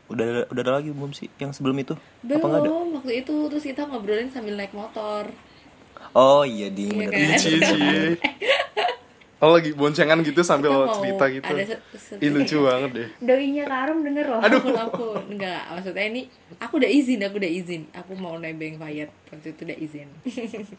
Udah 0.05 0.25
udah 0.47 0.61
ada 0.61 0.73
lagi 0.75 0.89
belum 0.89 1.11
sih 1.11 1.27
yang 1.35 1.49
sebelum 1.49 1.75
itu? 1.75 1.97
Apa 2.23 2.39
nggak 2.39 2.47
ada? 2.55 2.63
belum 2.63 2.87
waktu 2.95 3.11
itu 3.19 3.35
terus 3.49 3.65
kita 3.65 3.83
ngobrolin 3.83 4.29
sambil 4.29 4.55
naik 4.55 4.71
motor 4.71 5.27
Oh 6.13 6.41
iya 6.41 6.69
di 6.69 6.87
Iya 6.87 7.09
bener. 7.09 7.19
kan? 7.19 8.11
Oh 9.43 9.51
lagi 9.51 9.75
boncengan 9.75 10.23
gitu 10.23 10.41
sambil 10.41 10.71
Kita 10.71 10.79
mau 10.79 10.95
cerita 10.95 11.25
gitu. 11.27 11.45
ada 11.51 11.63
se- 11.67 11.81
se- 11.99 12.19
Ih 12.23 12.31
lucu 12.31 12.55
banget 12.63 12.91
deh. 12.95 13.09
Doinya 13.19 13.63
Karum 13.67 13.99
denger 14.01 14.25
loh. 14.31 14.39
Aduh, 14.39 14.59
aku, 14.63 14.69
aku 14.71 15.07
enggak 15.27 15.61
maksudnya 15.67 16.05
ini 16.07 16.21
aku 16.55 16.73
udah 16.79 16.87
izin, 16.87 17.19
aku 17.19 17.35
udah 17.43 17.51
izin. 17.51 17.81
Aku 17.91 18.11
mau 18.15 18.39
nebeng 18.39 18.79
Fayat 18.79 19.11
waktu 19.27 19.51
itu 19.51 19.61
udah 19.67 19.77
izin. 19.77 20.07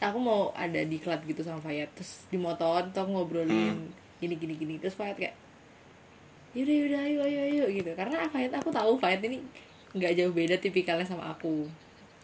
aku 0.00 0.16
mau 0.16 0.48
ada 0.56 0.80
di 0.80 0.96
klub 0.96 1.20
gitu 1.28 1.44
sama 1.44 1.60
Fayat 1.60 1.92
terus 1.92 2.24
di 2.32 2.40
motor 2.40 2.80
tuh 2.88 3.04
ngobrolin 3.04 3.92
gini 4.16 4.34
gini 4.36 4.54
gini 4.56 4.74
terus 4.80 4.96
Fayat 4.96 5.16
kayak 5.20 5.34
yaudah 6.56 6.74
yaudah 6.74 7.00
ayo 7.04 7.18
ayo 7.28 7.40
ayo 7.46 7.64
gitu 7.68 7.90
karena 7.92 8.24
Fayat 8.32 8.52
aku 8.56 8.72
tahu 8.72 8.96
Fayat 8.96 9.20
ini 9.22 9.44
nggak 9.92 10.12
jauh 10.16 10.32
beda 10.32 10.56
tipikalnya 10.56 11.04
sama 11.04 11.28
aku 11.28 11.68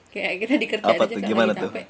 kayak 0.08 0.40
kita 0.40 0.54
di 0.56 0.66
kerjaan 0.66 0.96
Apa 0.96 1.04
aja 1.04 1.14
tuh? 1.14 1.20
Gimana 1.20 1.52
lagi 1.52 1.60
tuh? 1.60 1.68
capek 1.68 1.86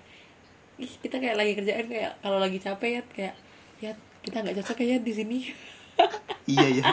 ih 0.77 0.93
kita 1.01 1.17
kayak 1.17 1.37
lagi 1.37 1.53
kerjaan 1.57 1.87
kayak 1.89 2.13
kalau 2.21 2.37
lagi 2.37 2.59
capek 2.61 2.91
ya 2.91 3.03
kayak 3.09 3.35
ya 3.81 3.93
kita 4.21 4.37
nggak 4.45 4.57
cocok 4.61 4.79
ya 4.83 4.97
di 5.01 5.13
sini 5.13 5.39
Iya 6.47 6.69
ya. 6.79 6.85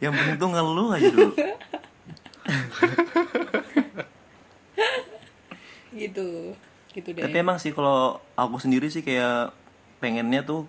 yang 0.00 0.16
penting 0.16 0.36
tuh 0.40 0.48
ngeluh 0.48 0.88
aja 0.96 1.10
dulu. 1.12 1.34
gitu 5.92 6.56
gitu 6.92 7.08
deh 7.12 7.22
Tapi 7.24 7.36
emang 7.36 7.60
sih 7.60 7.72
kalau 7.72 8.16
aku 8.32 8.56
sendiri 8.56 8.88
sih 8.88 9.04
kayak 9.04 9.52
pengennya 10.00 10.40
tuh 10.42 10.64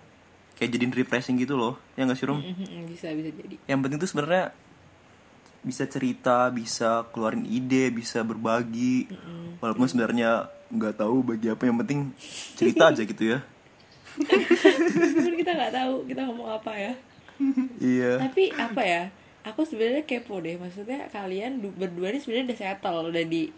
kayak 0.54 0.70
jadiin 0.76 0.94
refreshing 0.94 1.36
gitu 1.40 1.58
loh. 1.58 1.74
Ya 1.96 2.06
nggak 2.06 2.18
sih 2.18 2.26
Rum? 2.28 2.38
Mhm, 2.40 2.86
bisa 2.86 3.10
bisa 3.10 3.28
jadi 3.32 3.56
Yang 3.66 3.78
penting 3.82 3.98
tuh 3.98 4.10
sebenarnya 4.12 4.44
bisa 5.64 5.88
cerita, 5.88 6.52
bisa 6.52 7.08
keluarin 7.10 7.48
ide, 7.48 7.88
bisa 7.88 8.20
berbagi. 8.20 9.08
Walaupun 9.58 9.88
sebenarnya 9.88 10.52
nggak 10.74 10.94
tahu 10.96 11.22
bagi 11.24 11.46
apa 11.46 11.62
yang 11.64 11.78
penting 11.78 12.10
cerita 12.54 12.90
aja 12.90 13.02
gitu 13.02 13.24
ya. 13.24 13.38
Kita 15.34 15.50
nggak 15.52 15.72
tahu 15.72 15.94
kita 16.04 16.22
ngomong 16.24 16.50
apa 16.52 16.72
ya 16.72 16.92
Iya. 17.76 18.22
tapi 18.22 18.48
apa 18.50 18.78
ya 18.80 19.02
aku 19.42 19.62
sebenarnya 19.62 20.02
kepo 20.02 20.38
deh 20.38 20.54
maksudnya 20.54 21.10
kalian 21.10 21.58
du- 21.58 21.74
berdua 21.74 22.08
ini 22.08 22.18
sebenarnya 22.18 22.46
udah 22.48 22.58
settle 22.60 23.10
udah 23.10 23.24
di 23.24 23.50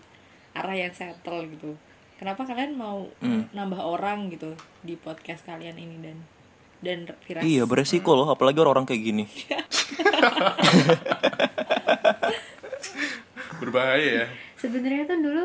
arah 0.53 0.73
yang 0.75 0.91
settle 0.91 1.45
gitu 1.47 1.77
kenapa 2.17 2.43
kalian 2.43 2.73
mau 2.73 3.05
nambah 3.53 3.77
orang 3.79 4.33
gitu 4.33 4.57
di 4.81 4.97
podcast 4.97 5.45
kalian 5.45 5.77
ini 5.77 5.97
dan 6.01 6.17
dan 6.77 6.99
Firas 7.21 7.41
Iya 7.41 7.65
beresiko 7.65 8.13
loh, 8.13 8.29
apalagi 8.29 8.57
orang-orang 8.57 8.85
kayak 8.87 9.03
gini. 9.03 9.25
Berbahaya 13.57 14.25
ya. 14.25 14.27
Sebenarnya 14.57 15.05
tuh 15.07 15.19
dulu 15.19 15.45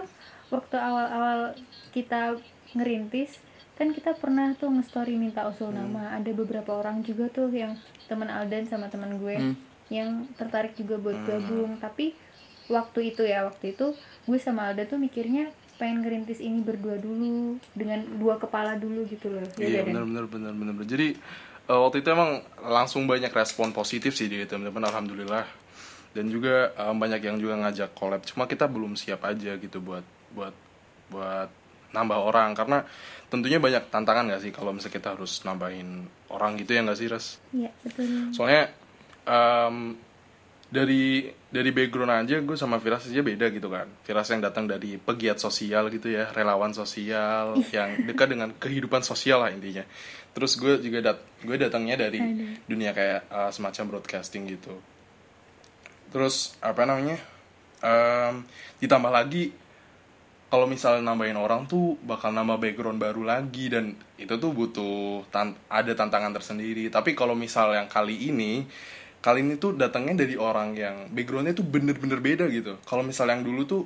waktu 0.52 0.76
awal-awal 0.78 1.56
kita 1.96 2.38
ngerintis 2.76 3.40
kan 3.80 3.90
kita 3.98 4.14
pernah 4.14 4.54
tuh 4.54 4.70
nge-story 4.70 5.18
minta 5.18 5.48
usul 5.50 5.74
nama. 5.74 6.14
Ada 6.14 6.38
beberapa 6.38 6.78
orang 6.78 7.02
juga 7.02 7.32
tuh 7.34 7.50
yang 7.50 7.74
teman 8.06 8.30
Aldan 8.30 8.70
sama 8.70 8.92
teman 8.94 9.18
gue 9.18 9.58
yang 9.90 10.30
tertarik 10.38 10.78
juga 10.78 11.02
buat 11.02 11.18
gabung. 11.26 11.82
Tapi 11.82 12.14
waktu 12.70 13.16
itu 13.16 13.26
ya, 13.26 13.50
waktu 13.50 13.74
itu 13.74 13.98
gue 14.30 14.38
sama 14.38 14.70
Alda 14.70 14.86
tuh 14.86 15.02
mikirnya 15.02 15.50
pengen 15.82 16.06
ngerintis 16.06 16.38
ini 16.46 16.62
berdua 16.62 17.02
dulu 17.02 17.58
dengan 17.74 18.06
dua 18.22 18.38
kepala 18.38 18.78
dulu 18.78 19.02
gitu 19.10 19.34
loh. 19.34 19.42
Ya 19.58 19.82
Iya 19.82 19.82
benar 19.90 20.06
benar 20.06 20.26
benar 20.30 20.54
benar. 20.54 20.86
Jadi 20.86 21.18
eh, 21.66 21.80
waktu 21.82 22.06
itu 22.06 22.08
emang 22.14 22.46
langsung 22.62 23.10
banyak 23.10 23.34
respon 23.34 23.74
positif 23.74 24.14
sih 24.14 24.30
dari 24.30 24.46
teman-teman 24.46 24.94
alhamdulillah. 24.94 25.46
dan 26.12 26.28
juga 26.28 26.76
um, 26.76 27.00
banyak 27.00 27.24
yang 27.24 27.40
juga 27.40 27.56
ngajak 27.56 27.96
collab 27.96 28.20
cuma 28.28 28.44
kita 28.44 28.68
belum 28.68 29.00
siap 29.00 29.24
aja 29.24 29.56
gitu 29.56 29.80
buat 29.80 30.04
buat 30.32 30.56
buat 31.12 31.50
nambah 31.92 32.20
orang. 32.24 32.56
Karena 32.56 32.84
tentunya 33.28 33.60
banyak 33.60 33.88
tantangan 33.92 34.28
gak 34.32 34.42
sih 34.44 34.52
kalau 34.52 34.72
misalnya 34.76 34.96
kita 35.00 35.10
harus 35.16 35.44
nambahin 35.44 36.04
orang 36.32 36.60
gitu 36.60 36.76
ya 36.76 36.84
nggak 36.84 37.00
sih 37.00 37.08
res 37.08 37.40
Iya, 37.56 37.72
betul. 37.84 38.32
soalnya 38.36 38.72
em, 39.24 39.96
dari 40.72 41.28
dari 41.52 41.70
background 41.76 42.12
aja 42.28 42.40
gue 42.40 42.56
sama 42.56 42.80
Firas 42.80 43.04
aja 43.12 43.20
beda 43.20 43.52
gitu 43.52 43.68
kan. 43.68 43.88
Firas 44.08 44.32
yang 44.32 44.40
datang 44.40 44.68
dari 44.72 44.96
pegiat 44.96 45.36
sosial 45.40 45.92
gitu 45.92 46.08
ya 46.12 46.32
relawan 46.32 46.72
sosial 46.72 47.60
yang 47.76 48.08
dekat 48.08 48.32
dengan 48.32 48.56
kehidupan 48.56 49.04
sosial 49.04 49.44
lah 49.44 49.52
intinya. 49.52 49.84
Terus 50.32 50.56
gue 50.56 50.80
juga 50.80 51.12
dat 51.12 51.20
gue 51.44 51.56
datangnya 51.60 52.08
dari 52.08 52.20
dunia 52.64 52.96
kayak 52.96 53.28
uh, 53.28 53.52
semacam 53.52 53.96
broadcasting 54.00 54.48
gitu. 54.48 54.72
Terus 56.12 56.56
apa 56.64 56.88
namanya 56.88 57.20
em, 57.84 58.48
ditambah 58.80 59.12
lagi 59.12 59.52
kalau 60.52 60.68
misalnya 60.68 61.08
nambahin 61.08 61.40
orang 61.40 61.64
tuh 61.64 61.96
bakal 62.04 62.36
nambah 62.36 62.60
background 62.60 63.00
baru 63.00 63.24
lagi 63.24 63.72
dan 63.72 63.96
itu 64.20 64.36
tuh 64.36 64.52
butuh 64.52 65.24
tan- 65.32 65.56
ada 65.72 65.96
tantangan 65.96 66.36
tersendiri. 66.36 66.92
Tapi 66.92 67.16
kalau 67.16 67.40
misal 67.40 67.72
yang 67.72 67.88
kali 67.88 68.28
ini 68.28 68.68
kali 69.24 69.48
ini 69.48 69.56
tuh 69.56 69.80
datangnya 69.80 70.28
dari 70.28 70.36
orang 70.36 70.76
yang 70.76 71.08
backgroundnya 71.08 71.56
tuh 71.56 71.64
bener-bener 71.64 72.20
beda 72.20 72.52
gitu. 72.52 72.76
Kalau 72.84 73.00
misal 73.00 73.32
yang 73.32 73.48
dulu 73.48 73.64
tuh 73.64 73.82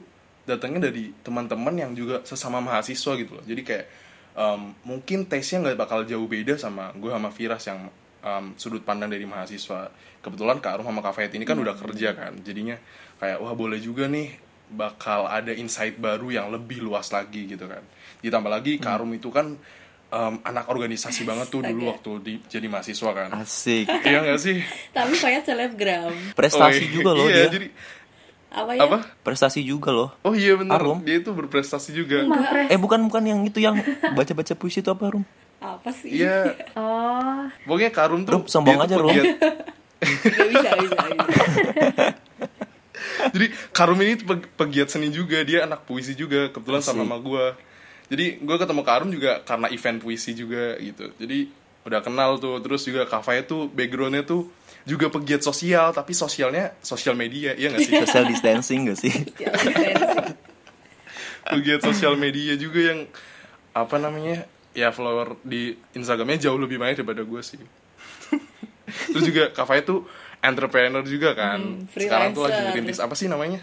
datangnya 0.50 0.90
dari 0.90 1.14
teman-teman 1.22 1.76
yang 1.78 1.92
juga 1.94 2.26
sesama 2.26 2.58
mahasiswa 2.66 3.14
gitu 3.14 3.32
loh. 3.38 3.46
Jadi 3.46 3.62
kayak 3.62 3.86
em, 4.34 4.74
mungkin 4.82 5.30
tesnya 5.30 5.62
nggak 5.62 5.78
bakal 5.78 6.02
jauh 6.02 6.26
beda 6.26 6.58
sama 6.58 6.90
gue 6.98 7.14
sama 7.14 7.30
Firas 7.30 7.62
yang 7.70 7.94
em, 8.26 8.46
sudut 8.58 8.82
pandang 8.82 9.14
dari 9.14 9.30
mahasiswa. 9.30 9.94
Kebetulan 10.18 10.58
Kak 10.58 10.82
Arum 10.82 10.90
sama 10.90 11.06
Kak 11.06 11.14
Fet 11.14 11.30
ini 11.38 11.46
kan 11.46 11.62
udah 11.62 11.78
kerja 11.78 12.18
kan. 12.18 12.42
Jadinya 12.42 12.74
kayak 13.22 13.38
wah 13.38 13.54
boleh 13.54 13.78
juga 13.78 14.10
nih 14.10 14.45
bakal 14.68 15.26
ada 15.26 15.52
insight 15.52 15.96
baru 15.96 16.30
yang 16.32 16.48
lebih 16.50 16.80
luas 16.80 17.10
lagi 17.10 17.46
gitu 17.46 17.66
kan 17.66 17.86
ditambah 18.20 18.48
lagi 18.48 18.76
Kak 18.76 18.98
Arum 18.98 19.12
itu 19.12 19.30
kan 19.30 19.54
em, 20.08 20.34
anak 20.42 20.66
organisasi 20.66 21.22
banget 21.30 21.48
tuh 21.48 21.62
dulu 21.62 21.88
waktu 21.88 22.12
di, 22.20 22.34
jadi 22.44 22.66
mahasiswa 22.66 23.12
kan 23.12 23.30
Asik. 23.36 23.86
iya 24.08 24.24
gak 24.24 24.40
sih 24.40 24.58
Tapi 24.90 25.14
kayak 25.16 25.42
selebgram. 25.44 26.10
Prestasi 26.40 26.62
Oh, 26.76 26.82
iya. 26.82 26.92
juga 26.92 27.10
loh 27.12 27.28
iya, 27.28 27.36
dia. 27.44 27.52
jadi 27.52 27.68
Apa 28.48 28.72
ya? 28.72 28.82
apa 28.82 28.98
Prestasi 29.22 29.60
juga 29.62 29.92
loh. 29.92 30.10
oh 30.22 30.32
iya 30.32 30.56
benar 30.56 30.80
Arum. 30.80 31.00
dia 31.02 31.20
itu 31.20 31.30
berprestasi 31.30 31.92
juga 31.92 32.24
Eh 32.66 32.78
bukan 32.78 33.06
bukan 33.06 33.24
yang 33.24 33.40
itu 33.44 33.60
yang 33.60 33.76
baca-baca 34.10 34.54
puisi 34.54 34.80
itu 34.80 34.88
apa 34.88 35.12
Rum? 35.12 35.24
Apa 35.58 35.90
sih? 35.92 36.10
iya 36.16 36.56
Oh, 36.74 37.46
pokoknya 37.64 37.90
Kak 37.90 38.04
Arum 38.06 38.22
tuh 38.22 38.34
Rum, 38.34 38.44
sombong 38.46 38.78
aja, 38.78 38.96
Rum. 38.96 39.12
Gak 39.12 39.28
bisa, 40.48 40.70
bisa, 40.78 41.04
bisa. 41.04 42.25
jadi 43.34 43.48
Karum 43.72 44.00
ini 44.02 44.20
pegiat 44.56 44.92
seni 44.92 45.10
juga 45.10 45.42
dia 45.46 45.64
anak 45.64 45.88
puisi 45.88 46.14
juga 46.14 46.52
kebetulan 46.52 46.84
sama 46.84 47.06
sama 47.06 47.18
gue 47.20 47.46
jadi 48.06 48.38
gue 48.38 48.58
ketemu 48.58 48.82
Karum 48.86 49.10
juga 49.10 49.42
karena 49.42 49.68
event 49.74 49.98
puisi 49.98 50.38
juga 50.38 50.78
gitu. 50.78 51.10
Jadi 51.18 51.50
udah 51.86 52.02
kenal 52.02 52.42
tuh 52.42 52.58
terus 52.62 52.82
juga 52.86 53.06
Kafaya 53.06 53.46
tuh 53.46 53.70
backgroundnya 53.70 54.26
tuh 54.26 54.50
juga 54.86 55.10
pegiat 55.10 55.46
sosial 55.46 55.94
tapi 55.94 56.18
sosialnya 56.18 56.74
sosial 56.82 57.18
media 57.18 57.54
iya 57.54 57.74
gak 57.74 57.82
sih? 57.82 57.94
Social 58.06 58.26
distancing 58.30 58.90
gak 58.90 59.00
sih? 59.02 59.14
pegiat 61.54 61.82
sosial 61.86 62.18
media 62.18 62.58
juga 62.58 62.94
yang 62.94 63.00
apa 63.74 64.02
namanya 64.02 64.50
ya 64.74 64.90
follower 64.90 65.38
di 65.46 65.78
Instagramnya 65.94 66.50
jauh 66.50 66.58
lebih 66.58 66.82
banyak 66.82 67.02
daripada 67.02 67.22
gue 67.22 67.42
sih. 67.42 67.62
Terus 68.86 69.24
juga 69.26 69.50
Kafaya 69.50 69.82
tuh 69.82 70.06
entrepreneur 70.46 71.02
juga 71.02 71.34
kan 71.34 71.60
Hmm, 71.60 71.90
sekarang 71.92 72.32
tuh 72.32 72.46
lagi 72.46 72.56
freelancer. 72.56 72.78
rintis 72.78 73.00
apa 73.00 73.14
sih 73.14 73.26
namanya 73.26 73.62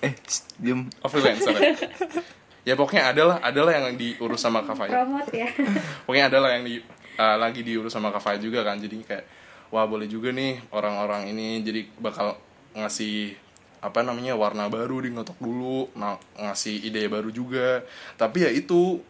Eh, 0.00 0.14
diem. 0.56 0.90
Oh 0.98 1.06
freelancer 1.06 1.52
ya? 1.52 1.74
ya 2.68 2.74
pokoknya 2.74 3.10
adalah 3.10 3.36
adalah 3.38 3.70
yang 3.72 3.94
diurus 3.94 4.38
sama 4.38 4.62
promote 4.62 5.30
ya. 5.32 5.46
pokoknya 6.06 6.26
adalah 6.26 6.54
yang 6.54 6.62
di 6.62 6.78
uh, 7.16 7.36
lagi 7.36 7.62
diurus 7.62 7.90
sama 7.90 8.10
Kafaya 8.10 8.38
juga 8.38 8.62
kan 8.62 8.78
jadi 8.78 8.98
kayak 8.98 9.24
wah 9.70 9.82
boleh 9.84 10.06
juga 10.06 10.30
nih 10.30 10.58
orang-orang 10.70 11.26
ini 11.28 11.60
jadi 11.60 11.86
bakal 11.96 12.34
ngasih 12.72 13.34
apa 13.78 13.98
namanya 14.00 14.34
warna 14.34 14.66
baru 14.66 15.02
di 15.02 15.10
ngotok 15.10 15.38
dulu 15.38 15.90
ngasih 16.36 16.82
ide 16.82 17.06
baru 17.06 17.28
juga 17.28 17.82
tapi 18.14 18.42
ya 18.42 18.50
itu 18.50 19.02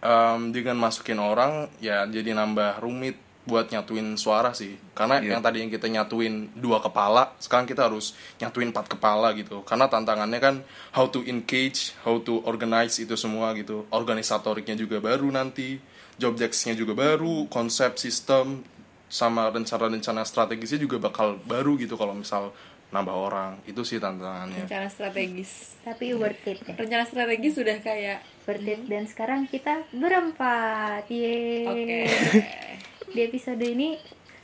em, 0.00 0.40
dengan 0.48 0.76
masukin 0.78 1.18
orang 1.18 1.68
ya 1.78 2.04
jadi 2.04 2.32
nambah 2.32 2.80
rumit 2.80 3.16
buat 3.48 3.72
nyatuin 3.72 4.20
suara 4.20 4.52
sih 4.52 4.76
karena 4.92 5.24
Iya. 5.24 5.32
yang 5.32 5.40
tadi 5.40 5.64
yang 5.64 5.72
kita 5.72 5.88
nyatuin 5.88 6.52
dua 6.52 6.84
kepala 6.84 7.32
sekarang 7.40 7.64
kita 7.64 7.88
harus 7.88 8.12
nyatuin 8.36 8.68
empat 8.68 8.92
kepala 8.92 9.32
gitu 9.32 9.64
karena 9.64 9.88
tantangannya 9.88 10.36
kan 10.36 10.54
how 10.92 11.08
to 11.08 11.24
engage 11.24 11.96
how 12.04 12.20
to 12.20 12.44
organize 12.44 13.00
itu 13.00 13.16
semua 13.16 13.56
gitu 13.56 13.88
organisatoriknya 13.88 14.76
juga 14.76 15.00
baru 15.00 15.32
nanti 15.32 15.80
job 16.20 16.36
desk-nya 16.36 16.76
juga 16.76 16.92
baru 16.92 17.48
konsep 17.48 17.96
sistem 17.96 18.60
sama 19.08 19.48
rencana-rencana 19.48 20.28
strategisnya 20.28 20.84
juga 20.84 21.00
bakal 21.00 21.40
baru 21.48 21.80
gitu 21.80 21.96
kalau 21.96 22.12
misal 22.12 22.52
nambah 22.88 23.16
orang 23.16 23.52
itu 23.64 23.84
sih 23.84 23.96
tantangannya 23.96 24.64
Rencana 24.64 24.88
strategis. 24.88 25.76
Tapi 25.84 26.16
worth 26.16 26.44
it 26.48 26.60
ya. 26.64 26.72
Rencana 26.72 27.04
strategis 27.04 27.52
sudah 27.56 27.76
kayak 27.84 28.24
Worth 28.48 28.64
it. 28.64 28.80
Dan 28.88 29.04
sekarang 29.04 29.44
kita 29.44 29.84
berempat. 29.92 31.04
Yeay. 31.12 31.68
oke. 31.68 32.00
Di 33.08 33.20
episode 33.24 33.64
ini 33.64 33.96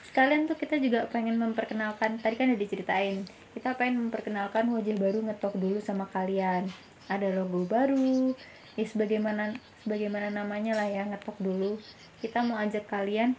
sekalian 0.08 0.48
tuh 0.48 0.56
kita 0.56 0.80
juga 0.80 1.08
pengen 1.08 1.36
memperkenalkan 1.40 2.20
tadi 2.20 2.36
kan 2.36 2.52
udah 2.52 2.60
diceritain 2.60 3.24
kita 3.54 3.78
pengen 3.78 4.10
memperkenalkan 4.10 4.66
wajah 4.66 4.98
baru 4.98 5.22
ngetok 5.30 5.54
dulu 5.54 5.78
sama 5.78 6.10
kalian. 6.10 6.66
Ada 7.06 7.30
logo 7.38 7.62
baru 7.70 8.34
ya 8.74 8.82
sebagaimana 8.82 9.54
sebagaimana 9.86 10.34
namanya 10.34 10.74
lah 10.74 10.90
ya 10.90 11.06
ngetok 11.06 11.38
dulu. 11.38 11.78
Kita 12.18 12.42
mau 12.42 12.58
ajak 12.58 12.90
kalian 12.90 13.38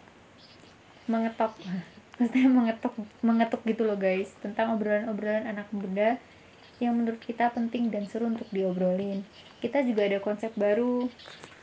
mengetok 1.11 1.51
maksudnya 2.17 2.47
mengetok 2.47 2.95
mengetuk 3.19 3.61
gitu 3.67 3.83
loh 3.83 3.99
guys 3.99 4.31
tentang 4.39 4.71
obrolan-obrolan 4.79 5.51
anak 5.51 5.67
muda 5.75 6.15
yang 6.79 6.95
menurut 6.95 7.19
kita 7.19 7.51
penting 7.51 7.91
dan 7.91 8.07
seru 8.07 8.31
untuk 8.31 8.47
diobrolin. 8.55 9.27
Kita 9.59 9.83
juga 9.83 10.07
ada 10.07 10.23
konsep 10.23 10.55
baru. 10.55 11.11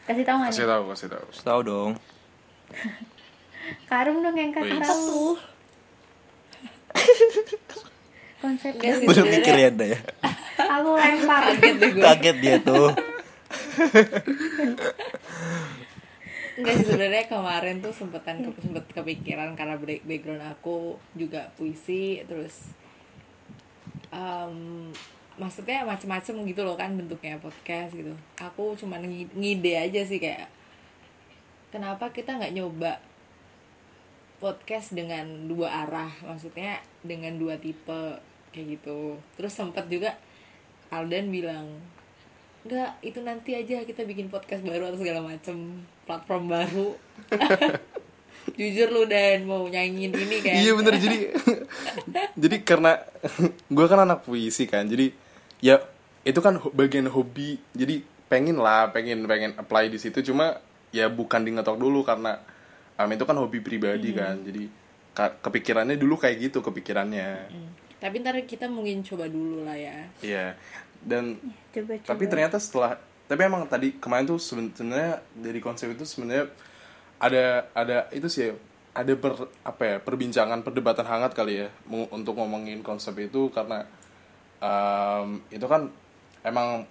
Kasih 0.05 0.29
tahu 0.29 0.37
nggak 0.45 0.53
kasih 0.53 0.69
tahu 0.69 0.83
kasih 0.93 1.09
tahu. 1.09 1.27
Tahu 1.41 1.61
dong. 1.65 1.93
Karum 3.87 4.21
dong 4.21 4.35
yang 4.35 4.51
kakak 4.51 4.81
tahu 4.81 5.39
konsep 8.39 8.75
Enggak 8.75 8.95
sih, 8.99 9.07
Belum 9.07 9.27
mikir 9.29 9.55
ya 9.55 9.71
ya. 9.71 9.99
aku 10.59 10.91
lempar 10.93 11.43
Kaget. 11.57 11.95
Kaget 11.95 12.37
dia 12.43 12.57
tuh. 12.59 12.91
Enggak 16.53 16.75
sih 16.77 16.85
sebenarnya 16.85 17.25
kemarin 17.27 17.81
tuh 17.81 17.95
sempetan 17.95 18.43
ke, 18.43 18.51
sempet 18.61 18.85
kepikiran 18.91 19.55
karena 19.55 19.79
break- 19.79 20.05
background 20.05 20.45
aku 20.45 20.99
juga 21.15 21.49
puisi 21.57 22.21
terus 22.27 22.75
em, 24.11 24.91
maksudnya 25.39 25.87
macem-macem 25.87 26.37
gitu 26.45 26.61
loh 26.61 26.77
kan 26.77 26.93
bentuknya 26.93 27.39
podcast 27.39 27.95
gitu. 27.95 28.13
Aku 28.37 28.77
cuma 28.77 28.99
ngi- 28.99 29.33
ngide 29.33 29.73
aja 29.81 30.03
sih 30.03 30.19
kayak 30.19 30.51
kenapa 31.71 32.11
kita 32.11 32.37
nggak 32.37 32.53
nyoba 32.53 33.01
podcast 34.43 34.91
dengan 34.91 35.47
dua 35.47 35.87
arah 35.87 36.11
maksudnya 36.27 36.83
dengan 37.07 37.39
dua 37.39 37.63
tipe 37.63 38.19
kayak 38.51 38.67
gitu 38.77 39.23
terus 39.39 39.55
sempet 39.55 39.87
juga 39.87 40.19
Aldan 40.91 41.31
bilang 41.31 41.71
Enggak, 42.63 42.95
itu 43.03 43.19
nanti 43.27 43.59
aja 43.59 43.83
kita 43.83 44.07
bikin 44.07 44.31
podcast 44.31 44.63
baru 44.63 44.87
atau 44.87 45.03
segala 45.03 45.19
macem 45.19 45.83
platform 46.07 46.47
baru. 46.47 46.95
Jujur 48.59 48.87
lu 48.91 49.03
dan 49.11 49.43
mau 49.51 49.67
nyanyiin 49.67 50.15
ini 50.15 50.37
kan. 50.43 50.55
Iya 50.55 50.73
bener 50.79 50.95
jadi 50.99 51.19
jadi 52.43 52.57
karena 52.63 53.03
gue 53.67 53.87
kan 53.91 54.07
anak 54.07 54.23
puisi 54.27 54.71
kan 54.71 54.87
jadi 54.87 55.11
ya 55.59 55.83
itu 56.23 56.39
kan 56.39 56.59
bagian 56.75 57.11
hobi 57.11 57.59
jadi 57.75 58.03
pengen 58.31 58.59
lah 58.59 58.91
pengen 58.95 59.27
pengen 59.27 59.55
apply 59.59 59.91
di 59.91 59.99
situ 59.99 60.23
cuma 60.27 60.59
ya 60.95 61.07
bukan 61.11 61.43
di 61.43 61.55
ngetok 61.55 61.79
dulu 61.79 62.03
karena 62.03 62.39
um, 63.03 63.11
itu 63.11 63.25
kan 63.25 63.37
hobi 63.37 63.59
pribadi 63.59 64.11
kan 64.13 64.39
jadi 64.41 64.65
kepikirannya 65.15 65.97
dulu 65.97 66.17
kayak 66.17 66.37
gitu 66.41 66.59
kepikirannya 66.61 67.51
Hmm. 67.51 67.71
Tapi 68.03 68.19
ntar 68.19 68.35
kita 68.43 68.67
mungkin 68.67 69.07
coba 69.07 69.31
dulu 69.31 69.63
lah 69.63 69.79
ya. 69.79 69.95
iya 70.21 70.59
dan 70.99 71.39
coba 71.71 71.95
coba 72.03 72.09
tapi 72.11 72.25
ternyata 72.27 72.59
setelah 72.59 72.99
tapi 73.27 73.41
emang 73.43 73.63
tadi 73.71 73.95
kemarin 73.97 74.27
tuh 74.27 74.39
seben- 74.43 74.75
sebenarnya 74.75 75.23
dari 75.33 75.63
konsep 75.63 75.87
itu 75.95 76.03
sebenarnya 76.03 76.51
ada 77.23 77.71
ada 77.71 78.11
itu 78.11 78.27
sih 78.27 78.51
ya, 78.51 78.53
ada 78.93 79.15
per 79.15 79.33
apa 79.63 79.83
ya 79.87 79.97
perbincangan 80.03 80.67
perdebatan 80.67 81.07
hangat 81.07 81.33
kali 81.33 81.63
ya 81.63 81.69
untuk 82.11 82.35
ngomongin 82.35 82.83
konsep 82.83 83.15
itu 83.17 83.55
karena 83.55 83.87
em, 84.59 85.39
itu 85.49 85.65
kan 85.65 85.87
emang 86.43 86.83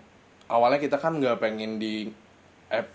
awalnya 0.47 0.79
kita 0.79 0.95
kan 0.95 1.19
nggak 1.19 1.39
pengen 1.39 1.75
di 1.75 2.07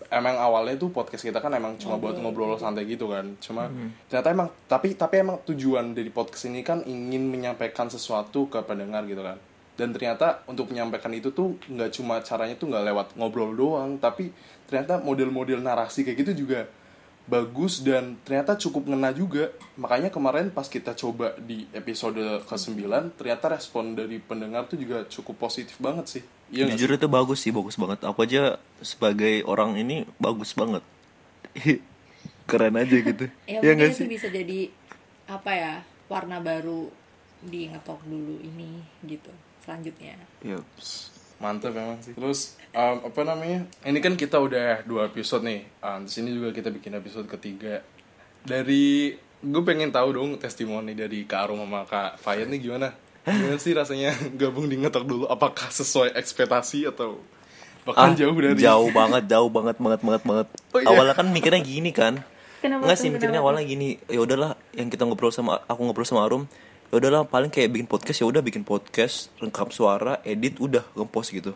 emang 0.09 0.35
awalnya 0.41 0.73
tuh 0.75 0.89
podcast 0.89 1.21
kita 1.21 1.37
kan 1.37 1.53
emang 1.53 1.77
cuma 1.77 2.01
buat 2.01 2.17
ngobrol. 2.17 2.57
santai 2.57 2.89
gitu 2.89 3.13
kan. 3.13 3.37
Cuma 3.37 3.69
ternyata 4.09 4.29
emang 4.33 4.49
tapi 4.65 4.97
tapi 4.97 5.21
emang 5.21 5.37
tujuan 5.45 5.93
dari 5.93 6.09
podcast 6.09 6.49
ini 6.49 6.65
kan 6.65 6.81
ingin 6.83 7.29
menyampaikan 7.29 7.85
sesuatu 7.91 8.49
ke 8.49 8.59
pendengar 8.65 9.05
gitu 9.05 9.21
kan. 9.21 9.37
Dan 9.77 9.93
ternyata 9.93 10.41
untuk 10.49 10.73
menyampaikan 10.73 11.13
itu 11.13 11.29
tuh 11.29 11.61
nggak 11.69 11.93
cuma 11.93 12.17
caranya 12.25 12.57
tuh 12.57 12.73
nggak 12.73 12.85
lewat 12.89 13.07
ngobrol 13.13 13.53
doang 13.53 14.01
tapi 14.01 14.33
ternyata 14.65 14.97
model-model 14.97 15.61
narasi 15.61 16.01
kayak 16.01 16.25
gitu 16.25 16.47
juga 16.47 16.65
bagus 17.27 17.83
dan 17.83 18.17
ternyata 18.25 18.57
cukup 18.57 18.89
ngena 18.89 19.13
juga. 19.13 19.53
Makanya 19.77 20.09
kemarin 20.09 20.49
pas 20.49 20.65
kita 20.65 20.97
coba 20.97 21.37
di 21.37 21.69
episode 21.77 22.41
ke-9 22.49 22.81
ternyata 23.19 23.53
respon 23.53 23.93
dari 23.93 24.17
pendengar 24.17 24.65
tuh 24.65 24.81
juga 24.81 25.05
cukup 25.05 25.45
positif 25.45 25.77
banget 25.77 26.07
sih 26.09 26.23
nggak 26.47 26.79
Jujur 26.79 26.89
itu 26.95 27.07
bagus 27.11 27.39
sih, 27.43 27.51
bagus 27.51 27.75
banget. 27.75 27.99
Aku 28.07 28.23
aja 28.23 28.61
sebagai 28.79 29.43
orang 29.43 29.75
ini 29.75 30.07
bagus 30.19 30.55
banget. 30.55 30.83
Keren 32.49 32.79
aja 32.79 32.95
gitu. 32.95 33.25
ya 33.51 33.59
mungkin 33.59 33.91
itu 33.91 34.03
sih? 34.03 34.07
bisa 34.07 34.27
jadi 34.31 34.71
apa 35.27 35.51
ya 35.51 35.73
warna 36.07 36.39
baru 36.39 36.87
di 37.43 37.67
ngetok 37.67 38.01
dulu 38.07 38.39
ini 38.41 38.81
gitu 39.03 39.29
selanjutnya 39.61 40.15
Yups. 40.41 41.11
Mantap 41.37 41.75
emang 41.75 41.99
sih. 42.01 42.15
Terus 42.15 42.57
um, 42.73 43.11
apa 43.11 43.21
namanya? 43.21 43.67
Ini 43.85 43.99
kan 44.01 44.17
kita 44.17 44.41
udah 44.41 44.81
dua 44.87 45.11
episode 45.11 45.45
nih. 45.45 45.67
Um, 45.83 46.07
di 46.07 46.11
sini 46.11 46.33
juga 46.33 46.49
kita 46.55 46.73
bikin 46.73 46.97
episode 46.97 47.29
ketiga. 47.29 47.85
Dari 48.41 49.13
gue 49.37 49.61
pengen 49.61 49.93
tahu 49.93 50.17
dong 50.17 50.41
testimoni 50.41 50.97
dari 50.97 51.29
Kak 51.29 51.51
Arum 51.51 51.61
sama 51.61 51.85
Kak 51.85 52.17
Fayan 52.17 52.49
nih 52.49 52.59
gimana? 52.63 52.89
Gimana 53.27 53.59
sih 53.59 53.75
rasanya 53.75 54.15
gabung 54.39 54.71
di 54.71 54.79
ngetok 54.79 55.03
dulu? 55.03 55.25
Apakah 55.27 55.67
sesuai 55.67 56.15
ekspektasi 56.15 56.87
atau 56.87 57.19
bahkan 57.83 58.15
jauh 58.15 58.35
dari 58.35 58.55
Ah, 58.55 58.71
jauh 58.71 58.89
banget, 58.91 59.23
jauh 59.27 59.49
banget, 59.51 59.75
banget, 59.79 60.01
banget, 60.03 60.23
banget. 60.23 60.47
Oh, 60.71 60.79
iya. 60.79 60.87
Awalnya 60.87 61.15
kan 61.15 61.27
mikirnya 61.31 61.61
gini 61.63 61.91
kan. 61.91 62.23
Kenapa 62.63 62.87
Enggak 62.87 62.97
tuh, 62.97 63.03
sih 63.03 63.09
mikirnya 63.11 63.39
awalnya 63.43 63.63
gini. 63.67 63.99
Ya 64.07 64.19
udahlah, 64.23 64.55
yang 64.71 64.87
kita 64.87 65.03
ngobrol 65.03 65.31
sama 65.35 65.59
aku 65.67 65.83
ngobrol 65.83 66.07
sama 66.07 66.23
Arum, 66.23 66.47
ya 66.87 66.95
udahlah 67.03 67.27
paling 67.27 67.51
kayak 67.51 67.69
bikin 67.75 67.87
podcast 67.87 68.17
ya 68.23 68.27
udah 68.27 68.41
bikin 68.43 68.63
podcast, 68.63 69.31
rekam 69.43 69.69
suara, 69.71 70.23
edit 70.23 70.59
udah 70.63 70.83
ngepost 70.95 71.35
gitu. 71.35 71.51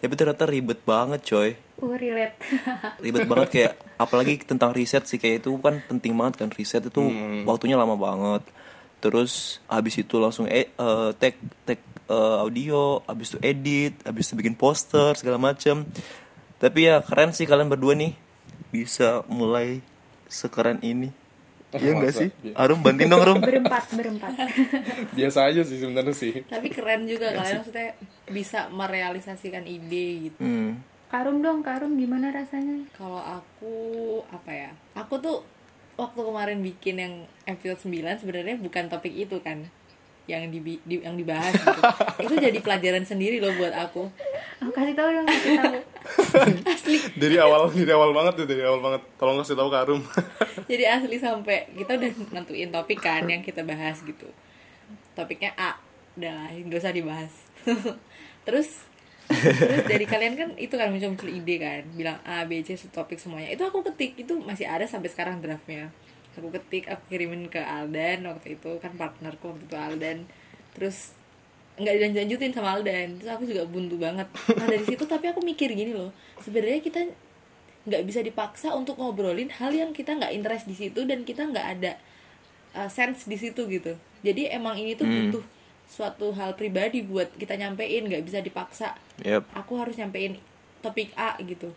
Tapi 0.00 0.16
ternyata 0.16 0.48
ribet 0.48 0.80
banget, 0.88 1.20
coy. 1.28 1.52
Oh, 1.80 1.92
relate. 1.92 2.36
ribet 3.04 3.28
banget 3.28 3.48
kayak 3.52 3.72
apalagi 3.96 4.40
tentang 4.40 4.72
riset 4.72 5.04
sih 5.04 5.20
kayak 5.20 5.44
itu 5.44 5.52
kan 5.60 5.80
penting 5.84 6.16
banget 6.16 6.40
kan 6.40 6.48
riset 6.52 6.88
itu 6.88 7.00
waktunya 7.44 7.76
lama 7.76 7.96
banget 7.96 8.44
terus 9.00 9.58
habis 9.66 9.96
itu 9.96 10.20
langsung 10.20 10.44
eh 10.46 10.68
eh, 10.68 11.10
tag 11.16 11.34
tag 11.64 11.80
eh, 12.06 12.36
audio 12.44 13.00
habis 13.08 13.32
itu 13.34 13.38
edit 13.40 13.96
habis 14.04 14.28
itu 14.28 14.36
bikin 14.36 14.54
poster 14.54 15.16
segala 15.16 15.40
macem 15.40 15.88
tapi 16.60 16.86
ya 16.86 17.00
keren 17.00 17.32
sih 17.32 17.48
kalian 17.48 17.72
berdua 17.72 17.96
nih 17.96 18.12
bisa 18.70 19.24
mulai 19.26 19.80
sekeren 20.28 20.78
ini 20.84 21.10
Iya 21.70 21.94
enggak 21.94 22.10
Masa? 22.10 22.22
sih? 22.26 22.30
Iya. 22.42 22.54
Arum 22.58 22.82
bantuin 22.82 23.06
dong 23.06 23.22
Arum 23.22 23.38
berempat, 23.38 23.84
berempat. 23.94 24.34
biasa 25.18 25.38
aja 25.54 25.62
sih 25.62 25.78
sebenarnya 25.78 26.14
sih. 26.18 26.42
tapi 26.50 26.66
keren 26.66 27.06
juga 27.06 27.30
kalian 27.30 27.62
maksudnya 27.62 27.94
bisa 28.26 28.66
merealisasikan 28.74 29.62
ide 29.70 30.30
gitu 30.30 30.42
hmm. 30.42 30.72
Karum 31.10 31.42
dong, 31.42 31.62
Karum 31.66 31.94
gimana 31.98 32.30
rasanya? 32.34 32.86
kalau 32.94 33.18
aku 33.18 33.74
apa 34.34 34.50
ya 34.50 34.70
aku 34.98 35.14
tuh 35.22 35.46
waktu 36.00 36.16
kemarin 36.18 36.58
bikin 36.60 36.96
yang 36.96 37.14
episode 37.44 37.84
9 37.84 37.92
sebenarnya 38.18 38.56
bukan 38.56 38.88
topik 38.88 39.12
itu 39.12 39.36
kan 39.38 39.68
yang 40.24 40.46
di, 40.46 40.58
di- 40.80 41.02
yang 41.02 41.14
dibahas 41.14 41.52
gitu. 41.52 41.80
itu 42.24 42.34
jadi 42.40 42.58
pelajaran 42.58 43.02
sendiri 43.02 43.38
loh 43.38 43.52
buat 43.54 43.72
aku 43.72 44.08
Oh, 44.60 44.68
kasih 44.68 44.92
tahu 44.92 45.08
dong, 45.08 45.24
kasih 45.24 45.56
tahu. 45.56 45.72
Dari 47.24 47.40
awal 47.40 47.72
dari 47.72 47.88
awal 47.88 48.12
banget 48.12 48.36
tuh 48.36 48.44
dari 48.44 48.60
awal 48.60 48.76
banget. 48.78 49.00
Tolong 49.16 49.40
kasih 49.40 49.56
tahu 49.56 49.72
Kak 49.72 49.88
Arum. 49.88 50.04
jadi 50.70 50.84
asli 50.92 51.16
sampai 51.16 51.72
kita 51.72 51.96
udah 51.96 52.10
nentuin 52.30 52.68
topik 52.68 53.00
kan 53.00 53.24
yang 53.24 53.40
kita 53.40 53.64
bahas 53.64 53.98
gitu 54.00 54.28
topiknya 55.12 55.50
A 55.56 55.80
udah 56.14 56.52
nggak 56.52 56.78
usah 56.78 56.92
dibahas 56.92 57.32
terus 58.42 58.84
terus 59.30 59.86
dari 59.86 60.04
kalian 60.04 60.34
kan 60.34 60.48
itu 60.58 60.74
kan 60.74 60.90
muncul-muncul 60.90 61.30
ide 61.30 61.56
kan 61.62 61.86
bilang 61.94 62.18
A 62.26 62.42
B 62.44 62.60
C 62.66 62.74
topik 62.90 63.16
semuanya. 63.16 63.54
Itu 63.54 63.62
aku 63.62 63.86
ketik 63.86 64.18
itu 64.18 64.34
masih 64.42 64.66
ada 64.66 64.84
sampai 64.84 65.06
sekarang 65.06 65.38
draftnya. 65.38 65.94
Aku 66.34 66.50
ketik 66.50 66.90
aku 66.90 67.14
kirimin 67.14 67.46
ke 67.46 67.60
Aldan 67.62 68.26
waktu 68.26 68.58
itu 68.58 68.78
kan 68.82 68.94
partnerku 68.98 69.54
waktu 69.54 69.64
itu 69.66 69.76
Aldan 69.76 70.18
terus 70.72 71.12
nggak 71.80 71.94
dilanjutin 71.96 72.52
sama 72.52 72.78
Aldan 72.78 73.18
terus 73.18 73.30
aku 73.30 73.44
juga 73.44 73.66
buntu 73.66 73.98
banget. 73.98 74.30
Nah 74.56 74.66
dari 74.66 74.84
situ 74.86 75.04
tapi 75.04 75.28
aku 75.30 75.42
mikir 75.44 75.72
gini 75.74 75.92
loh 75.94 76.14
sebenarnya 76.38 76.80
kita 76.80 77.06
nggak 77.80 78.02
bisa 78.04 78.20
dipaksa 78.20 78.76
untuk 78.76 79.00
ngobrolin 79.00 79.48
hal 79.48 79.72
yang 79.72 79.90
kita 79.96 80.12
nggak 80.12 80.36
interest 80.36 80.68
di 80.68 80.76
situ 80.76 81.04
dan 81.08 81.24
kita 81.24 81.48
nggak 81.48 81.66
ada 81.80 81.92
uh, 82.76 82.88
sense 82.92 83.24
di 83.24 83.36
situ 83.40 83.64
gitu. 83.68 83.96
Jadi 84.20 84.52
emang 84.52 84.76
ini 84.76 84.92
tuh 84.96 85.08
butuh 85.08 85.44
suatu 85.90 86.30
hal 86.30 86.54
pribadi 86.54 87.02
buat 87.02 87.34
kita 87.34 87.58
nyampein 87.58 88.06
nggak 88.06 88.22
bisa 88.22 88.38
dipaksa 88.38 88.94
Yep. 89.20 89.42
aku 89.52 89.72
harus 89.74 89.98
nyampein 89.98 90.38
topik 90.80 91.10
A 91.12 91.34
gitu 91.40 91.74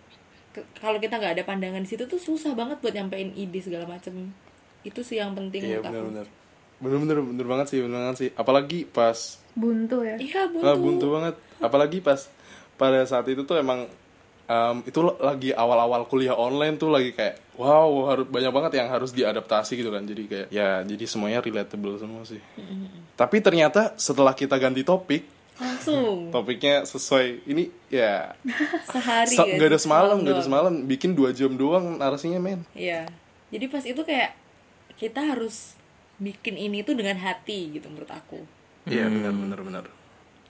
kalau 0.77 1.01
kita 1.01 1.17
nggak 1.17 1.33
ada 1.33 1.43
pandangan 1.43 1.81
di 1.81 1.89
situ 1.89 2.05
tuh 2.05 2.15
susah 2.15 2.53
banget 2.53 2.77
buat 2.77 2.93
nyampein 2.93 3.33
ide 3.33 3.57
segala 3.57 3.83
macem 3.83 4.29
itu 4.83 5.01
sih 5.01 5.17
yang 5.17 5.33
penting 5.33 5.65
Iya 5.65 5.79
menurut 5.79 5.81
aku 5.81 5.93
benar-benar. 5.95 6.27
Bener-bener 6.77 7.17
bener 7.23 7.47
banget 7.47 7.67
sih, 7.69 7.79
bener 7.79 7.95
banget 7.97 8.17
sih. 8.19 8.29
Apalagi 8.35 8.79
pas 8.85 9.39
Buntu 9.53 10.03
ya. 10.03 10.19
iya 10.19 10.45
buntu, 10.45 10.61
Ah, 10.61 10.75
buntu 10.75 11.05
banget. 11.09 11.35
Apalagi 11.57 11.97
pas 11.99 12.19
pada 12.75 12.99
saat 13.03 13.23
itu 13.25 13.41
tuh 13.41 13.55
emang 13.55 13.87
em, 14.43 14.75
itu 14.83 14.99
lagi 15.19 15.49
awal-awal 15.51 16.05
kuliah 16.05 16.35
online 16.35 16.75
tuh 16.75 16.91
lagi 16.91 17.11
kayak 17.11 17.39
wow 17.55 18.09
harus 18.09 18.25
banyak 18.27 18.51
banget 18.51 18.71
yang 18.81 18.89
harus 18.89 19.11
diadaptasi 19.11 19.77
gitu 19.77 19.89
kan. 19.89 20.03
Jadi 20.03 20.23
kayak 20.27 20.47
ya 20.49 20.81
jadi 20.83 21.03
semuanya 21.05 21.39
relatable 21.39 21.95
semua 21.97 22.23
sih. 22.25 22.41
Tapi 23.13 23.37
ternyata 23.39 23.93
setelah 23.95 24.33
kita 24.33 24.57
ganti 24.57 24.81
topik, 24.81 25.23
langsung 25.61 26.27
topiknya 26.35 26.83
sesuai 26.83 27.45
ini 27.45 27.69
ya 27.87 28.33
sehari 28.93 29.33
se- 29.33 29.43
guys, 29.45 29.55
nggak 29.59 29.69
ada 29.69 29.79
semalam, 29.79 30.17
nggak 30.21 30.35
ada 30.37 30.45
semalam, 30.45 30.73
bikin 30.83 31.13
dua 31.13 31.29
jam 31.31 31.53
doang 31.53 32.01
narasinya 32.01 32.41
men. 32.41 32.65
Iya. 32.73 33.05
Jadi 33.53 33.65
pas 33.69 33.85
itu 33.85 34.01
kayak 34.01 34.33
kita 34.97 35.21
harus 35.21 35.77
bikin 36.17 36.57
ini 36.57 36.81
tuh 36.81 36.97
dengan 36.97 37.17
hati 37.21 37.77
gitu 37.77 37.85
menurut 37.89 38.09
aku. 38.09 38.41
Iya 38.89 39.07
benar 39.07 39.31
benar 39.31 39.59
benar. 39.61 39.83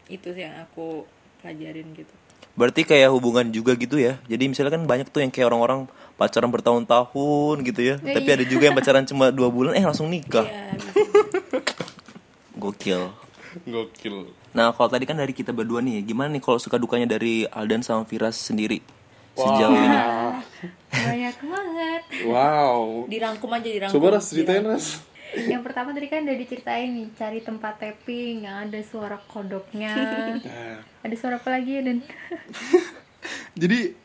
Itu 0.07 0.31
sih 0.31 0.43
yang 0.47 0.55
aku 0.63 1.03
pelajarin 1.43 1.91
gitu. 1.93 2.15
Berarti 2.53 2.85
kayak 2.85 3.09
hubungan 3.09 3.49
juga 3.49 3.73
gitu 3.73 3.97
ya. 3.97 4.21
Jadi 4.29 4.45
misalnya 4.45 4.77
kan 4.77 4.83
banyak 4.85 5.07
tuh 5.09 5.25
yang 5.25 5.33
kayak 5.33 5.49
orang-orang 5.49 5.89
pacaran 6.15 6.53
bertahun-tahun 6.53 7.55
gitu 7.65 7.81
ya. 7.81 7.95
Tapi 7.97 8.29
ada 8.29 8.43
juga 8.45 8.69
yang 8.69 8.77
pacaran 8.77 9.05
cuma 9.09 9.33
dua 9.33 9.49
bulan 9.49 9.73
eh 9.73 9.81
langsung 9.81 10.09
nikah. 10.09 10.45
Iya. 10.45 10.77
Gokil. 12.61 13.09
Gokil. 13.65 14.29
Nah 14.53 14.69
kalau 14.77 14.89
tadi 14.89 15.09
kan 15.09 15.17
dari 15.17 15.33
kita 15.33 15.49
berdua 15.49 15.81
nih, 15.81 16.05
gimana 16.05 16.29
nih 16.29 16.41
kalau 16.45 16.61
suka 16.61 16.77
dukanya 16.77 17.17
dari 17.17 17.49
Aldan 17.49 17.81
sama 17.81 18.05
Firas 18.05 18.37
sendiri 18.37 18.85
sejauh 19.33 19.73
ini? 19.73 19.99
Banyak 20.93 21.37
banget. 21.41 22.01
Wow. 22.29 23.09
dirangkum 23.09 23.49
aja 23.49 23.65
dirangkum. 23.65 23.97
Coba 23.97 24.07
ras 24.17 24.29
ceritain 24.29 24.61
ras. 24.61 25.01
Pertama 25.73 25.89
tadi 25.89 26.05
kan 26.05 26.21
udah 26.21 26.37
diceritain 26.37 26.89
nih, 26.93 27.07
cari 27.17 27.41
tempat 27.41 27.81
tapping 27.81 28.45
yang 28.45 28.69
ada 28.69 28.77
suara 28.85 29.17
kodoknya. 29.17 29.89
ada 31.05 31.15
suara 31.17 31.41
apa 31.41 31.49
lagi 31.49 31.71
ya 31.73 31.81
dan 31.81 31.97
Jadi 33.65 33.97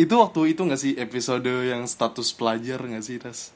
itu 0.00 0.14
waktu 0.16 0.56
itu 0.56 0.64
nggak 0.64 0.80
sih 0.80 0.96
episode 0.96 1.44
yang 1.44 1.84
status 1.84 2.32
pelajar 2.32 2.80
nggak 2.80 3.04
sih 3.04 3.20
ras? 3.20 3.52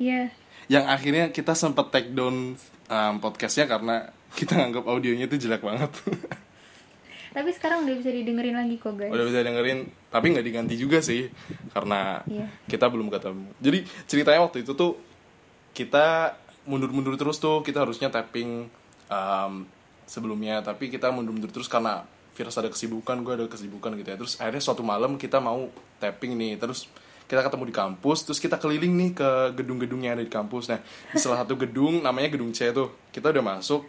Iya. 0.00 0.32
Yang 0.72 0.84
akhirnya 0.88 1.24
kita 1.28 1.52
sempat 1.52 1.92
take 1.92 2.16
down 2.16 2.56
um, 2.88 3.14
podcastnya 3.20 3.68
karena 3.68 4.08
kita 4.32 4.56
nganggap 4.56 4.88
audionya 4.88 5.28
itu 5.28 5.36
jelek 5.44 5.60
banget. 5.60 5.92
Tapi 7.36 7.52
sekarang 7.52 7.84
udah 7.84 8.00
bisa 8.00 8.08
didengerin 8.08 8.56
lagi 8.56 8.80
kok 8.80 8.96
guys. 8.96 9.12
Udah 9.12 9.28
bisa 9.28 9.44
dengerin, 9.44 9.92
tapi 10.08 10.32
nggak 10.32 10.46
diganti 10.48 10.80
juga 10.80 11.04
sih 11.04 11.28
karena 11.76 12.24
Iya. 12.24 12.48
kita 12.64 12.88
belum 12.88 13.12
ketemu. 13.12 13.52
Jadi 13.60 13.78
ceritanya 14.08 14.40
waktu 14.48 14.64
itu 14.64 14.72
tuh 14.72 14.96
kita 15.76 16.32
mundur-mundur 16.68 17.16
terus 17.16 17.40
tuh 17.40 17.64
kita 17.64 17.88
harusnya 17.88 18.12
tapping 18.12 18.68
um, 19.08 19.64
sebelumnya, 20.04 20.60
tapi 20.60 20.92
kita 20.92 21.08
mundur-mundur 21.08 21.48
terus 21.48 21.66
karena 21.66 22.04
Virus 22.36 22.54
ada 22.60 22.68
kesibukan, 22.68 23.16
gue 23.24 23.32
ada 23.34 23.46
kesibukan 23.48 23.96
gitu 23.96 24.08
ya. 24.12 24.16
Terus 24.20 24.36
akhirnya 24.36 24.62
suatu 24.62 24.84
malam 24.84 25.16
kita 25.16 25.40
mau 25.40 25.72
tapping 25.98 26.36
nih, 26.36 26.60
terus 26.60 26.86
kita 27.24 27.40
ketemu 27.40 27.64
di 27.66 27.74
kampus, 27.74 28.28
terus 28.28 28.38
kita 28.38 28.60
keliling 28.60 28.94
nih 28.94 29.10
ke 29.16 29.30
gedung-gedung 29.58 30.06
yang 30.06 30.14
ada 30.14 30.22
di 30.22 30.30
kampus. 30.30 30.70
Nah, 30.70 30.78
di 30.84 31.18
salah 31.18 31.42
satu 31.42 31.58
gedung 31.58 32.04
namanya 32.04 32.30
gedung 32.36 32.54
C 32.54 32.70
tuh, 32.70 32.94
kita 33.10 33.34
udah 33.34 33.42
masuk, 33.42 33.88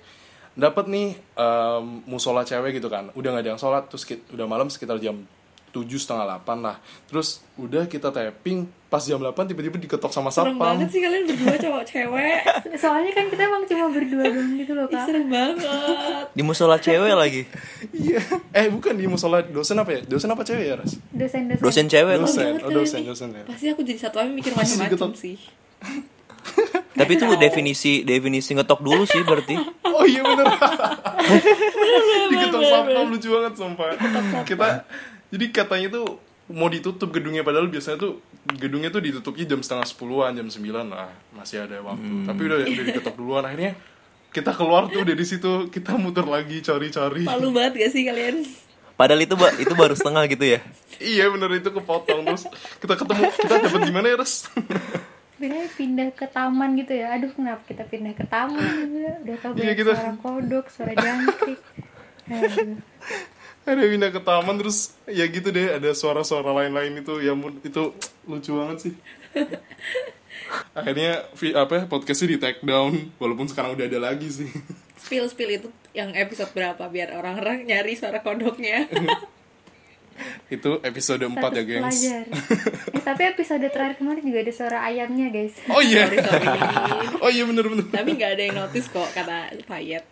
dapat 0.59 0.91
nih 0.91 1.15
em, 1.39 1.85
musola 2.03 2.43
cewek 2.43 2.81
gitu 2.81 2.91
kan 2.91 3.13
udah 3.15 3.29
nggak 3.31 3.43
ada 3.47 3.51
yang 3.55 3.61
sholat 3.61 3.87
terus 3.87 4.03
ki- 4.03 4.27
udah 4.35 4.43
malam 4.43 4.67
sekitar 4.67 4.99
jam 4.99 5.23
tujuh 5.71 5.99
setengah 6.01 6.25
delapan 6.25 6.57
lah. 6.61 6.77
Terus 7.09 7.43
udah 7.59 7.85
kita 7.85 8.09
tapping 8.09 8.67
pas 8.89 9.05
jam 9.05 9.21
8 9.21 9.37
tiba-tiba 9.45 9.77
diketok 9.77 10.09
sama 10.09 10.33
serem 10.33 10.57
satpam. 10.57 10.65
banget 10.65 10.89
sih 10.89 10.99
kalian 11.05 11.23
berdua 11.29 11.55
cowok 11.61 11.83
cewek. 11.85 12.41
Soalnya 12.81 13.11
kan 13.13 13.25
kita 13.29 13.41
emang 13.45 13.63
cuma 13.69 13.85
berdua 13.93 14.25
doang 14.25 14.51
gitu 14.57 14.71
loh 14.73 14.85
kak. 14.89 15.05
serem 15.05 15.29
banget. 15.29 16.25
Di 16.33 16.41
musola 16.41 16.81
cewek 16.81 17.13
lagi. 17.13 17.45
iya. 17.93 18.19
Eh 18.49 18.67
bukan 18.73 18.97
di 18.97 19.05
musola 19.05 19.45
dosen 19.45 19.77
apa 19.77 19.91
ya? 19.93 20.01
Dosen 20.09 20.29
apa 20.33 20.41
cewek 20.41 20.65
ya 20.65 20.75
ras? 20.81 20.97
Dosen-dosen. 21.13 21.61
Dosen 21.61 21.85
cewek. 21.85 22.15
Kok. 22.17 22.21
dosen 22.25 22.41
oh 22.41 22.49
kalian 22.65 22.75
dosen 22.81 22.99
dosen 23.05 23.29
ya. 23.37 23.43
Pasti 23.45 23.65
aku 23.69 23.81
jadi 23.85 23.99
satu 24.01 24.17
aja 24.25 24.31
mikir 24.33 24.57
macam-macam 24.57 25.13
sih. 25.13 25.37
Tapi 26.99 27.11
itu 27.15 27.25
definisi 27.39 27.93
definisi 28.03 28.51
ngetok 28.57 28.79
dulu 28.81 29.05
sih 29.05 29.21
berarti. 29.21 29.55
oh 29.85 30.03
iya 30.03 30.25
bener. 30.25 30.45
Diketok 32.33 32.61
satpam 32.65 33.05
lucu 33.13 33.27
banget 33.31 33.53
sumpah. 33.53 33.87
Kita 34.43 34.67
jadi 35.29 35.45
katanya 35.49 35.87
tuh 35.93 36.07
mau 36.49 36.65
ditutup 36.65 37.09
gedungnya 37.09 37.41
padahal 37.41 37.67
biasanya 37.67 37.97
tuh 37.99 38.17
gedungnya 38.51 38.89
tuh 38.89 38.99
ditutupnya 38.99 39.45
jam 39.45 39.59
setengah 39.59 39.85
sepuluhan 39.85 40.33
jam 40.33 40.47
sembilan 40.47 40.85
lah 40.87 41.09
masih 41.31 41.61
ada 41.61 41.77
waktu. 41.79 42.25
Tapi 42.25 42.41
udah 42.43 42.57
udah 42.63 42.83
diketok 42.87 43.15
duluan. 43.15 43.43
Akhirnya 43.43 43.77
kita 44.29 44.51
keluar 44.51 44.85
tuh 44.87 45.01
dari 45.03 45.21
situ 45.23 45.67
kita 45.67 45.93
muter 45.95 46.25
lagi 46.25 46.57
cari-cari. 46.59 47.23
Malu 47.23 47.49
banget 47.49 47.77
gak 47.79 47.91
sih 47.91 48.01
kalian? 48.03 48.41
Padahal 48.95 49.21
itu 49.21 49.31
ba- 49.33 49.55
itu 49.55 49.73
baru 49.73 49.93
setengah 49.93 50.25
gitu 50.27 50.45
ya. 50.47 50.59
iya 50.99 51.29
bener 51.29 51.53
itu 51.55 51.69
kepotong. 51.69 52.25
Terus 52.25 52.43
kita 52.77 52.93
ketemu 52.95 53.21
kita 53.31 53.53
dapat 53.61 53.81
di 53.81 53.93
mana 53.93 54.05
ya 54.07 54.17
res? 54.17 54.33
Sebenarnya 55.31 55.69
pindah 55.71 56.09
ke 56.11 56.25
taman 56.27 56.69
gitu 56.75 56.93
ya. 56.93 57.13
Aduh 57.13 57.29
kenapa 57.29 57.61
kita 57.63 57.85
pindah 57.85 58.11
ke 58.11 58.25
taman? 58.25 58.59
Gitu 58.59 58.97
udah 59.23 59.37
tau 59.39 59.51
Iya, 59.53 59.61
banyak 59.63 59.77
kita- 59.77 59.95
suara 59.95 60.13
kodok 60.17 60.65
suara 60.67 60.93
jangkrik. 60.93 61.61
aduh 62.27 62.75
ada 63.69 63.85
pindah 63.85 64.11
ke 64.13 64.21
taman 64.21 64.55
terus 64.57 64.97
ya 65.05 65.25
gitu 65.29 65.53
deh 65.53 65.77
ada 65.77 65.89
suara-suara 65.93 66.49
lain-lain 66.53 67.01
itu 67.01 67.21
ya 67.21 67.33
itu 67.65 67.83
lucu 68.25 68.51
banget 68.57 68.77
sih. 68.89 68.93
Akhirnya 70.77 71.29
apa 71.59 71.85
podcastnya 71.85 72.33
di 72.33 72.37
take 72.41 72.61
down 72.65 73.13
walaupun 73.21 73.45
sekarang 73.45 73.77
udah 73.77 73.85
ada 73.85 73.99
lagi 74.01 74.29
sih. 74.29 74.49
Spill 74.97 75.29
spill 75.29 75.51
itu 75.53 75.69
yang 75.93 76.13
episode 76.17 76.49
berapa 76.53 76.81
biar 76.89 77.13
orang-orang 77.13 77.65
nyari 77.65 77.93
suara 77.93 78.21
kodoknya. 78.21 78.85
Itu 80.51 80.83
episode 80.83 81.23
4 81.23 81.31
ya 81.39 81.63
gengs. 81.63 81.79
pelajar. 81.95 82.23
Eh, 82.99 83.03
tapi 83.07 83.23
episode 83.31 83.63
terakhir 83.71 83.95
kemarin 83.95 84.19
juga 84.19 84.43
ada 84.43 84.51
suara 84.51 84.77
ayamnya 84.83 85.31
guys. 85.31 85.55
Oh 85.71 85.79
iya. 85.79 86.03
Sorry 86.03 86.19
sorry. 86.19 86.47
Oh 87.23 87.31
iya 87.31 87.43
bener 87.47 87.63
bener 87.71 87.85
tapi 87.87 88.19
nggak 88.19 88.31
ada 88.35 88.43
yang 88.43 88.55
notice 88.59 88.91
kok 88.91 89.07
kata 89.15 89.55
Payet 89.63 90.03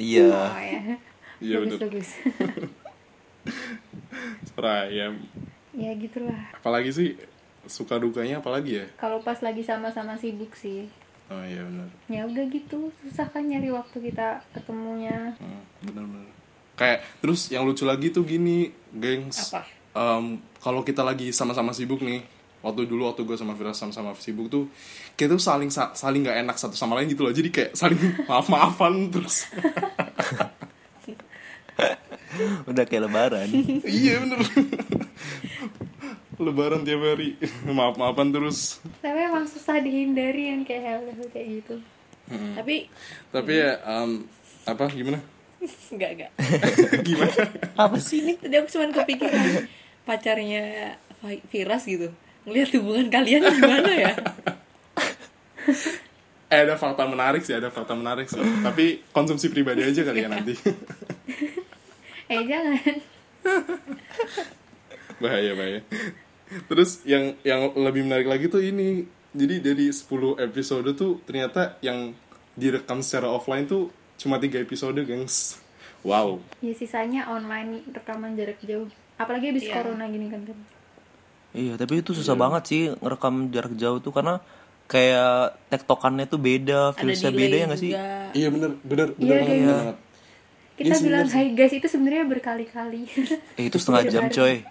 Iya. 0.00 0.32
oh 0.32 0.56
ya 0.56 0.80
iya 1.40 1.56
bener. 1.58 1.78
bagus. 1.80 2.08
Suara 4.52 4.86
ayam 4.86 5.16
ya 5.72 5.90
gitulah. 5.96 6.50
Apalagi 6.52 6.90
sih 6.90 7.08
suka 7.64 7.96
dukanya 7.96 8.40
apalagi 8.40 8.82
ya? 8.82 8.86
Kalau 8.98 9.22
pas 9.22 9.38
lagi 9.40 9.62
sama-sama 9.62 10.18
sibuk 10.18 10.52
sih. 10.54 10.90
Oh 11.30 11.42
iya 11.46 11.62
bener. 11.62 11.88
Ya 12.10 12.22
udah 12.26 12.44
gitu 12.50 12.90
susah 13.00 13.30
kan 13.30 13.46
nyari 13.46 13.70
waktu 13.70 14.10
kita 14.10 14.42
ketemunya. 14.52 15.38
Hmm, 15.38 15.62
bener 15.84 16.04
kayak 16.80 17.04
terus 17.20 17.52
yang 17.52 17.68
lucu 17.68 17.84
lagi 17.84 18.08
tuh 18.08 18.24
gini 18.24 18.72
gengs. 18.90 19.52
Apa? 19.52 19.68
Em, 19.92 20.40
kalau 20.58 20.80
kita 20.80 21.04
lagi 21.04 21.28
sama-sama 21.28 21.76
sibuk 21.76 22.00
nih 22.00 22.24
waktu 22.64 22.88
dulu 22.88 23.08
waktu 23.08 23.24
gue 23.24 23.36
sama 23.36 23.52
Firas 23.56 23.76
sama-sama 23.76 24.16
sibuk 24.16 24.48
tuh 24.48 24.64
kita 25.16 25.36
tuh 25.36 25.40
saling 25.40 25.68
sa- 25.68 25.92
saling 25.92 26.24
nggak 26.24 26.40
enak 26.40 26.56
satu 26.56 26.72
sama 26.72 26.96
lain 26.96 27.12
gitu 27.12 27.22
loh. 27.22 27.30
Jadi 27.30 27.52
kayak 27.52 27.76
saling 27.76 28.00
maaf 28.28 28.48
maafan 28.48 29.12
terus 29.12 29.44
Udah 32.70 32.84
kayak 32.86 33.10
lebaran. 33.10 33.48
iya 33.84 34.22
bener. 34.22 34.40
Lebaran 36.40 36.80
tiap 36.86 37.02
hari. 37.04 37.36
Maaf 37.68 38.00
maafan 38.00 38.32
terus. 38.32 38.80
Tapi 39.04 39.18
emang 39.28 39.44
susah 39.44 39.76
dihindari 39.82 40.48
yang 40.48 40.62
kayak 40.64 40.82
hal-hal 40.86 41.26
kayak 41.28 41.48
gitu. 41.60 41.76
Tapi 42.30 42.86
tapi 43.34 43.52
ya 43.58 43.76
em, 43.82 44.24
apa 44.64 44.86
gimana? 44.88 45.18
Nggak 45.94 46.10
nggak. 46.16 46.32
Gimana? 47.08 47.42
Apa 47.76 47.96
sih 48.00 48.24
ini? 48.24 48.32
tadi 48.40 48.56
aku 48.56 48.68
cuma 48.72 48.88
kepikiran 48.94 49.68
pacarnya 50.08 50.96
Viras 51.52 51.84
gitu. 51.84 52.08
Ngelihat 52.48 52.72
hubungan 52.80 53.12
kalian 53.12 53.44
gimana 53.44 53.92
ya? 53.92 54.12
Eh 56.48 56.64
ada 56.64 56.80
fakta 56.80 57.04
menarik 57.04 57.44
sih 57.44 57.52
ada 57.52 57.68
fakta 57.68 57.92
menarik 57.92 58.24
sih. 58.32 58.40
Tapi 58.40 59.04
konsumsi 59.12 59.52
pribadi 59.52 59.84
aja 59.84 60.00
kali 60.00 60.24
ya 60.24 60.32
nanti 60.32 60.56
eh 62.30 62.42
jangan. 62.46 62.78
Bahaya 65.20 65.52
bahaya. 65.52 65.80
Terus 66.66 67.04
yang 67.04 67.36
yang 67.42 67.74
lebih 67.76 68.02
menarik 68.02 68.26
lagi 68.26 68.46
tuh 68.46 68.62
ini. 68.62 69.04
Jadi 69.30 69.62
dari 69.62 69.86
10 69.86 70.02
episode 70.40 70.90
tuh 70.92 71.22
ternyata 71.22 71.78
yang 71.78 72.10
direkam 72.52 72.98
secara 72.98 73.30
offline 73.30 73.62
tuh 73.62 73.86
cuma 74.16 74.38
tiga 74.38 74.58
episode 74.58 74.98
gengs. 75.00 75.62
Wow. 76.02 76.42
Ya 76.58 76.72
sisanya 76.72 77.28
online 77.28 77.86
rekaman 77.86 78.34
jarak 78.34 78.58
jauh. 78.60 78.90
Apalagi 79.14 79.54
habis 79.54 79.62
Iya. 79.62 79.74
corona 79.76 80.08
gini 80.08 80.26
kan 80.26 80.42
kan? 80.42 80.58
Iya, 81.50 81.74
tapi 81.76 82.00
itu 82.00 82.10
susah 82.10 82.34
banget 82.34 82.62
sih 82.66 82.82
ngerekam 82.96 83.50
jarak 83.50 83.74
jauh 83.74 83.98
tuh 83.98 84.10
karena 84.10 84.38
kayak 84.86 85.58
tektokannya 85.68 86.26
tuh 86.26 86.38
beda, 86.38 86.94
delay 86.96 87.14
beda 87.30 87.56
ya 87.56 87.66
gak 87.68 87.78
sih? 87.78 87.90
iya 88.32 88.48
bener. 88.50 88.74
Bener 88.82 89.14
bener 89.14 89.30
Iya, 89.30 89.34
banget, 89.36 89.54
iya. 89.54 89.62
bener 89.62 89.76
bener 89.76 89.96
sih. 91.26 91.34
hai 91.34 91.46
guys 91.50 91.72
itu 91.72 91.86
sebenarnya 91.86 92.24
berkali-kali 92.26 93.02
Eh 93.54 93.64
itu 93.66 93.76
setengah 93.76 94.02
jam 94.06 94.24
coy. 94.26 94.64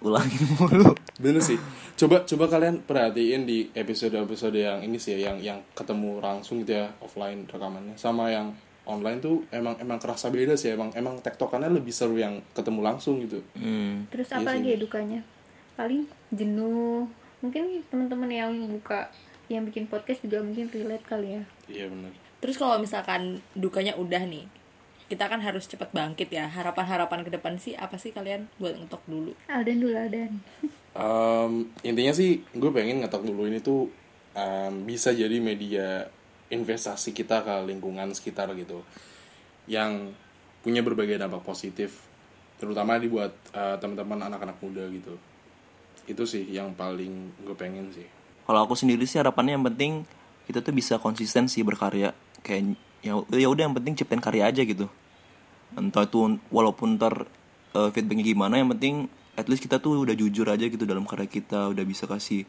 Ulangin 0.00 0.42
mulu. 0.54 0.92
bener 1.16 1.40
sih 1.40 1.56
coba 1.94 2.24
coba 2.24 2.50
kalian 2.50 2.82
perhatiin 2.82 3.44
di 3.44 3.70
episode 3.72 4.12
episode 4.12 4.52
yang 4.52 4.82
ini 4.82 4.98
sih 4.98 5.14
ya, 5.14 5.30
yang 5.30 5.38
yang 5.38 5.58
ketemu 5.72 6.18
langsung 6.18 6.58
gitu 6.58 6.74
ya 6.74 6.90
offline 6.98 7.46
rekamannya 7.46 7.94
sama 7.94 8.26
yang 8.28 8.50
online 8.84 9.16
tuh 9.18 9.46
emang 9.48 9.78
emang 9.78 9.96
kerasa 9.96 10.28
beda 10.28 10.54
sih 10.54 10.74
emang 10.74 10.90
emang 10.92 11.16
tektokannya 11.18 11.70
lebih 11.70 11.94
seru 11.94 12.18
yang 12.18 12.42
ketemu 12.50 12.80
langsung 12.82 13.22
gitu 13.22 13.40
Hmm. 13.54 14.10
terus 14.10 14.26
Iya 14.28 14.36
apa 14.36 14.48
sih. 14.48 14.54
lagi 14.58 14.68
ya 14.68 14.78
dukanya 14.78 15.20
paling 15.74 16.02
jenuh 16.30 17.06
mungkin 17.38 17.62
teman-teman 17.86 18.28
yang 18.28 18.50
buka 18.68 19.08
yang 19.46 19.62
bikin 19.62 19.86
podcast 19.86 20.20
juga 20.20 20.42
mungkin 20.42 20.66
relate 20.68 21.06
kali 21.06 21.28
ya 21.30 21.42
iya 21.70 21.86
bener 21.86 22.10
terus 22.44 22.60
kalau 22.60 22.76
misalkan 22.76 23.40
dukanya 23.56 23.96
udah 23.96 24.20
nih 24.28 24.44
kita 25.04 25.28
kan 25.28 25.40
harus 25.44 25.68
cepat 25.68 25.92
bangkit 25.92 26.32
ya. 26.32 26.48
Harapan-harapan 26.48 27.28
ke 27.28 27.30
depan 27.32 27.60
sih 27.60 27.76
apa 27.76 28.00
sih 28.00 28.10
kalian 28.10 28.48
buat 28.56 28.76
ngetok 28.76 29.04
dulu? 29.04 29.32
Aldan 29.52 29.78
dulu 29.80 29.94
Aldan 29.94 30.32
Em, 30.94 31.52
intinya 31.82 32.14
sih 32.14 32.46
gue 32.54 32.70
pengen 32.70 33.02
ngetok 33.02 33.26
dulu 33.26 33.50
ini 33.50 33.58
tuh 33.58 33.90
em, 34.32 34.86
bisa 34.86 35.10
jadi 35.10 35.42
media 35.42 36.06
investasi 36.54 37.10
kita 37.10 37.42
ke 37.42 37.54
lingkungan 37.66 38.14
sekitar 38.14 38.54
gitu. 38.54 38.80
Yang 39.66 40.14
punya 40.62 40.80
berbagai 40.80 41.18
dampak 41.18 41.44
positif 41.44 42.06
terutama 42.56 42.96
dibuat 42.96 43.34
eh, 43.52 43.76
teman-teman 43.82 44.30
anak-anak 44.30 44.56
muda 44.62 44.86
gitu. 44.88 45.18
Itu 46.06 46.24
sih 46.24 46.46
yang 46.48 46.72
paling 46.78 47.44
gue 47.44 47.56
pengen 47.58 47.90
sih. 47.90 48.06
Kalau 48.46 48.64
aku 48.64 48.78
sendiri 48.78 49.04
sih 49.04 49.18
harapannya 49.18 49.58
yang 49.58 49.66
penting 49.66 49.92
kita 50.46 50.62
tuh 50.62 50.72
bisa 50.72 50.96
konsisten 51.02 51.50
sih 51.50 51.66
berkarya. 51.66 52.14
Kayak 52.44 52.76
ya 53.00 53.16
ya 53.32 53.48
udah 53.48 53.62
yang 53.64 53.74
penting 53.74 53.96
ciptain 53.96 54.20
karya 54.20 54.52
aja 54.52 54.62
gitu. 54.62 54.86
Entah 55.74 56.04
itu 56.06 56.38
walaupun 56.52 57.00
ntar 57.00 57.26
eh, 57.74 57.88
feedbacknya 57.90 58.24
gimana 58.24 58.60
yang 58.60 58.70
penting 58.70 59.08
at 59.34 59.50
least 59.50 59.64
kita 59.64 59.82
tuh 59.82 59.98
udah 60.04 60.14
jujur 60.14 60.46
aja 60.46 60.62
gitu 60.62 60.86
dalam 60.86 61.02
karya 61.02 61.26
kita, 61.26 61.72
udah 61.74 61.82
bisa 61.82 62.06
kasih 62.06 62.46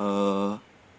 eh, 0.00 0.52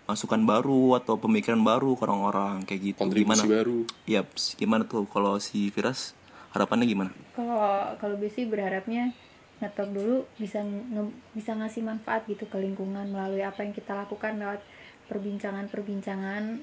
masukan 0.06 0.38
baru 0.46 1.02
atau 1.02 1.18
pemikiran 1.18 1.60
baru 1.60 1.98
ke 1.98 2.06
orang-orang 2.06 2.62
kayak 2.64 2.82
gitu. 2.94 3.00
kontribusi 3.02 3.26
gimana? 3.26 3.44
baru 3.50 3.78
Yaps, 4.06 4.54
gimana 4.54 4.86
tuh 4.86 5.10
kalau 5.10 5.42
si 5.42 5.74
Firas 5.74 6.14
harapannya 6.54 6.86
gimana? 6.86 7.12
kalau 7.34 7.58
kalau 7.98 8.16
Besi 8.16 8.46
berharapnya 8.46 9.12
ngetok 9.60 9.90
dulu 9.92 10.18
bisa 10.38 10.62
nge- 10.62 11.16
bisa 11.34 11.58
ngasih 11.58 11.82
manfaat 11.84 12.28
gitu 12.30 12.46
ke 12.46 12.58
lingkungan 12.60 13.10
melalui 13.10 13.42
apa 13.42 13.66
yang 13.66 13.74
kita 13.74 13.98
lakukan 13.98 14.38
lewat 14.38 14.62
perbincangan-perbincangan 15.10 16.60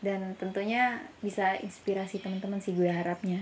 dan 0.00 0.36
tentunya 0.40 1.04
bisa 1.20 1.56
inspirasi 1.60 2.20
teman-teman 2.24 2.60
sih 2.60 2.72
gue 2.72 2.88
harapnya. 2.88 3.40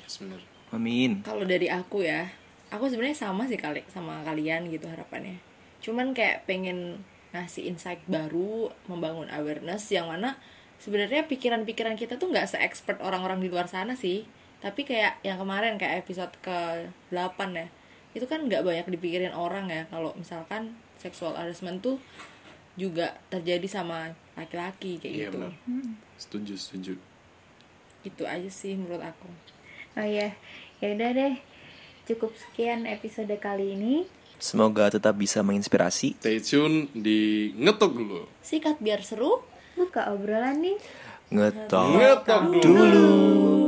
Yes 0.00 0.20
bener 0.20 0.40
Amin. 0.72 1.20
kalau 1.20 1.44
dari 1.44 1.68
aku 1.68 2.00
ya 2.00 2.32
aku 2.72 2.88
sebenarnya 2.88 3.28
sama 3.28 3.44
sih 3.44 3.60
kali 3.60 3.84
sama 3.92 4.24
kalian 4.24 4.72
gitu 4.72 4.88
harapannya. 4.88 5.36
Cuman 5.84 6.16
kayak 6.16 6.48
pengen 6.48 7.04
ngasih 7.36 7.68
insight 7.68 8.00
baru 8.08 8.72
membangun 8.88 9.28
awareness 9.28 9.92
yang 9.92 10.08
mana 10.08 10.40
sebenarnya 10.80 11.28
pikiran-pikiran 11.28 11.96
kita 12.00 12.16
tuh 12.16 12.32
nggak 12.32 12.56
se-expert 12.56 13.00
orang-orang 13.04 13.44
di 13.44 13.52
luar 13.52 13.68
sana 13.68 13.92
sih. 13.92 14.24
Tapi 14.64 14.88
kayak 14.88 15.20
yang 15.20 15.36
kemarin 15.36 15.76
kayak 15.76 16.08
episode 16.08 16.32
ke 16.40 16.88
8 17.12 17.36
ya 17.52 17.68
itu 18.12 18.28
kan 18.28 18.44
nggak 18.44 18.64
banyak 18.64 18.86
dipikirin 18.88 19.32
orang 19.36 19.68
ya. 19.68 19.84
Kalau 19.88 20.16
misalkan 20.16 20.76
sexual 20.96 21.36
harassment 21.36 21.84
tuh 21.84 22.00
juga 22.76 23.20
terjadi 23.28 23.68
sama 23.68 24.16
laki-laki 24.38 24.98
kayak 24.98 25.12
iya 25.12 25.26
gitu 25.28 25.36
bener 25.38 25.52
setuju 26.16 26.54
setuju 26.56 26.92
itu 28.02 28.22
aja 28.26 28.50
sih 28.50 28.74
menurut 28.74 29.04
aku 29.04 29.28
oh 30.00 30.06
iya 30.06 30.34
ya 30.82 30.96
udah 30.96 31.10
deh 31.14 31.34
cukup 32.06 32.34
sekian 32.34 32.84
episode 32.84 33.30
kali 33.38 33.78
ini. 33.78 33.94
Semoga 34.42 34.90
tetap 34.90 35.14
bisa 35.14 35.38
menginspirasi. 35.46 36.18
Stay 36.18 36.42
tune 36.42 36.90
di 36.90 37.54
ngetok 37.54 37.92
dulu. 37.94 38.22
Sikat 38.42 38.82
biar 38.82 39.06
seru. 39.06 39.38
Buka 39.78 40.10
obrolan 40.10 40.58
nih. 40.58 40.76
Ngetok 41.30 41.86
Ngetok 41.94 42.42
dulu. 42.58 42.66
dulu. 42.66 43.61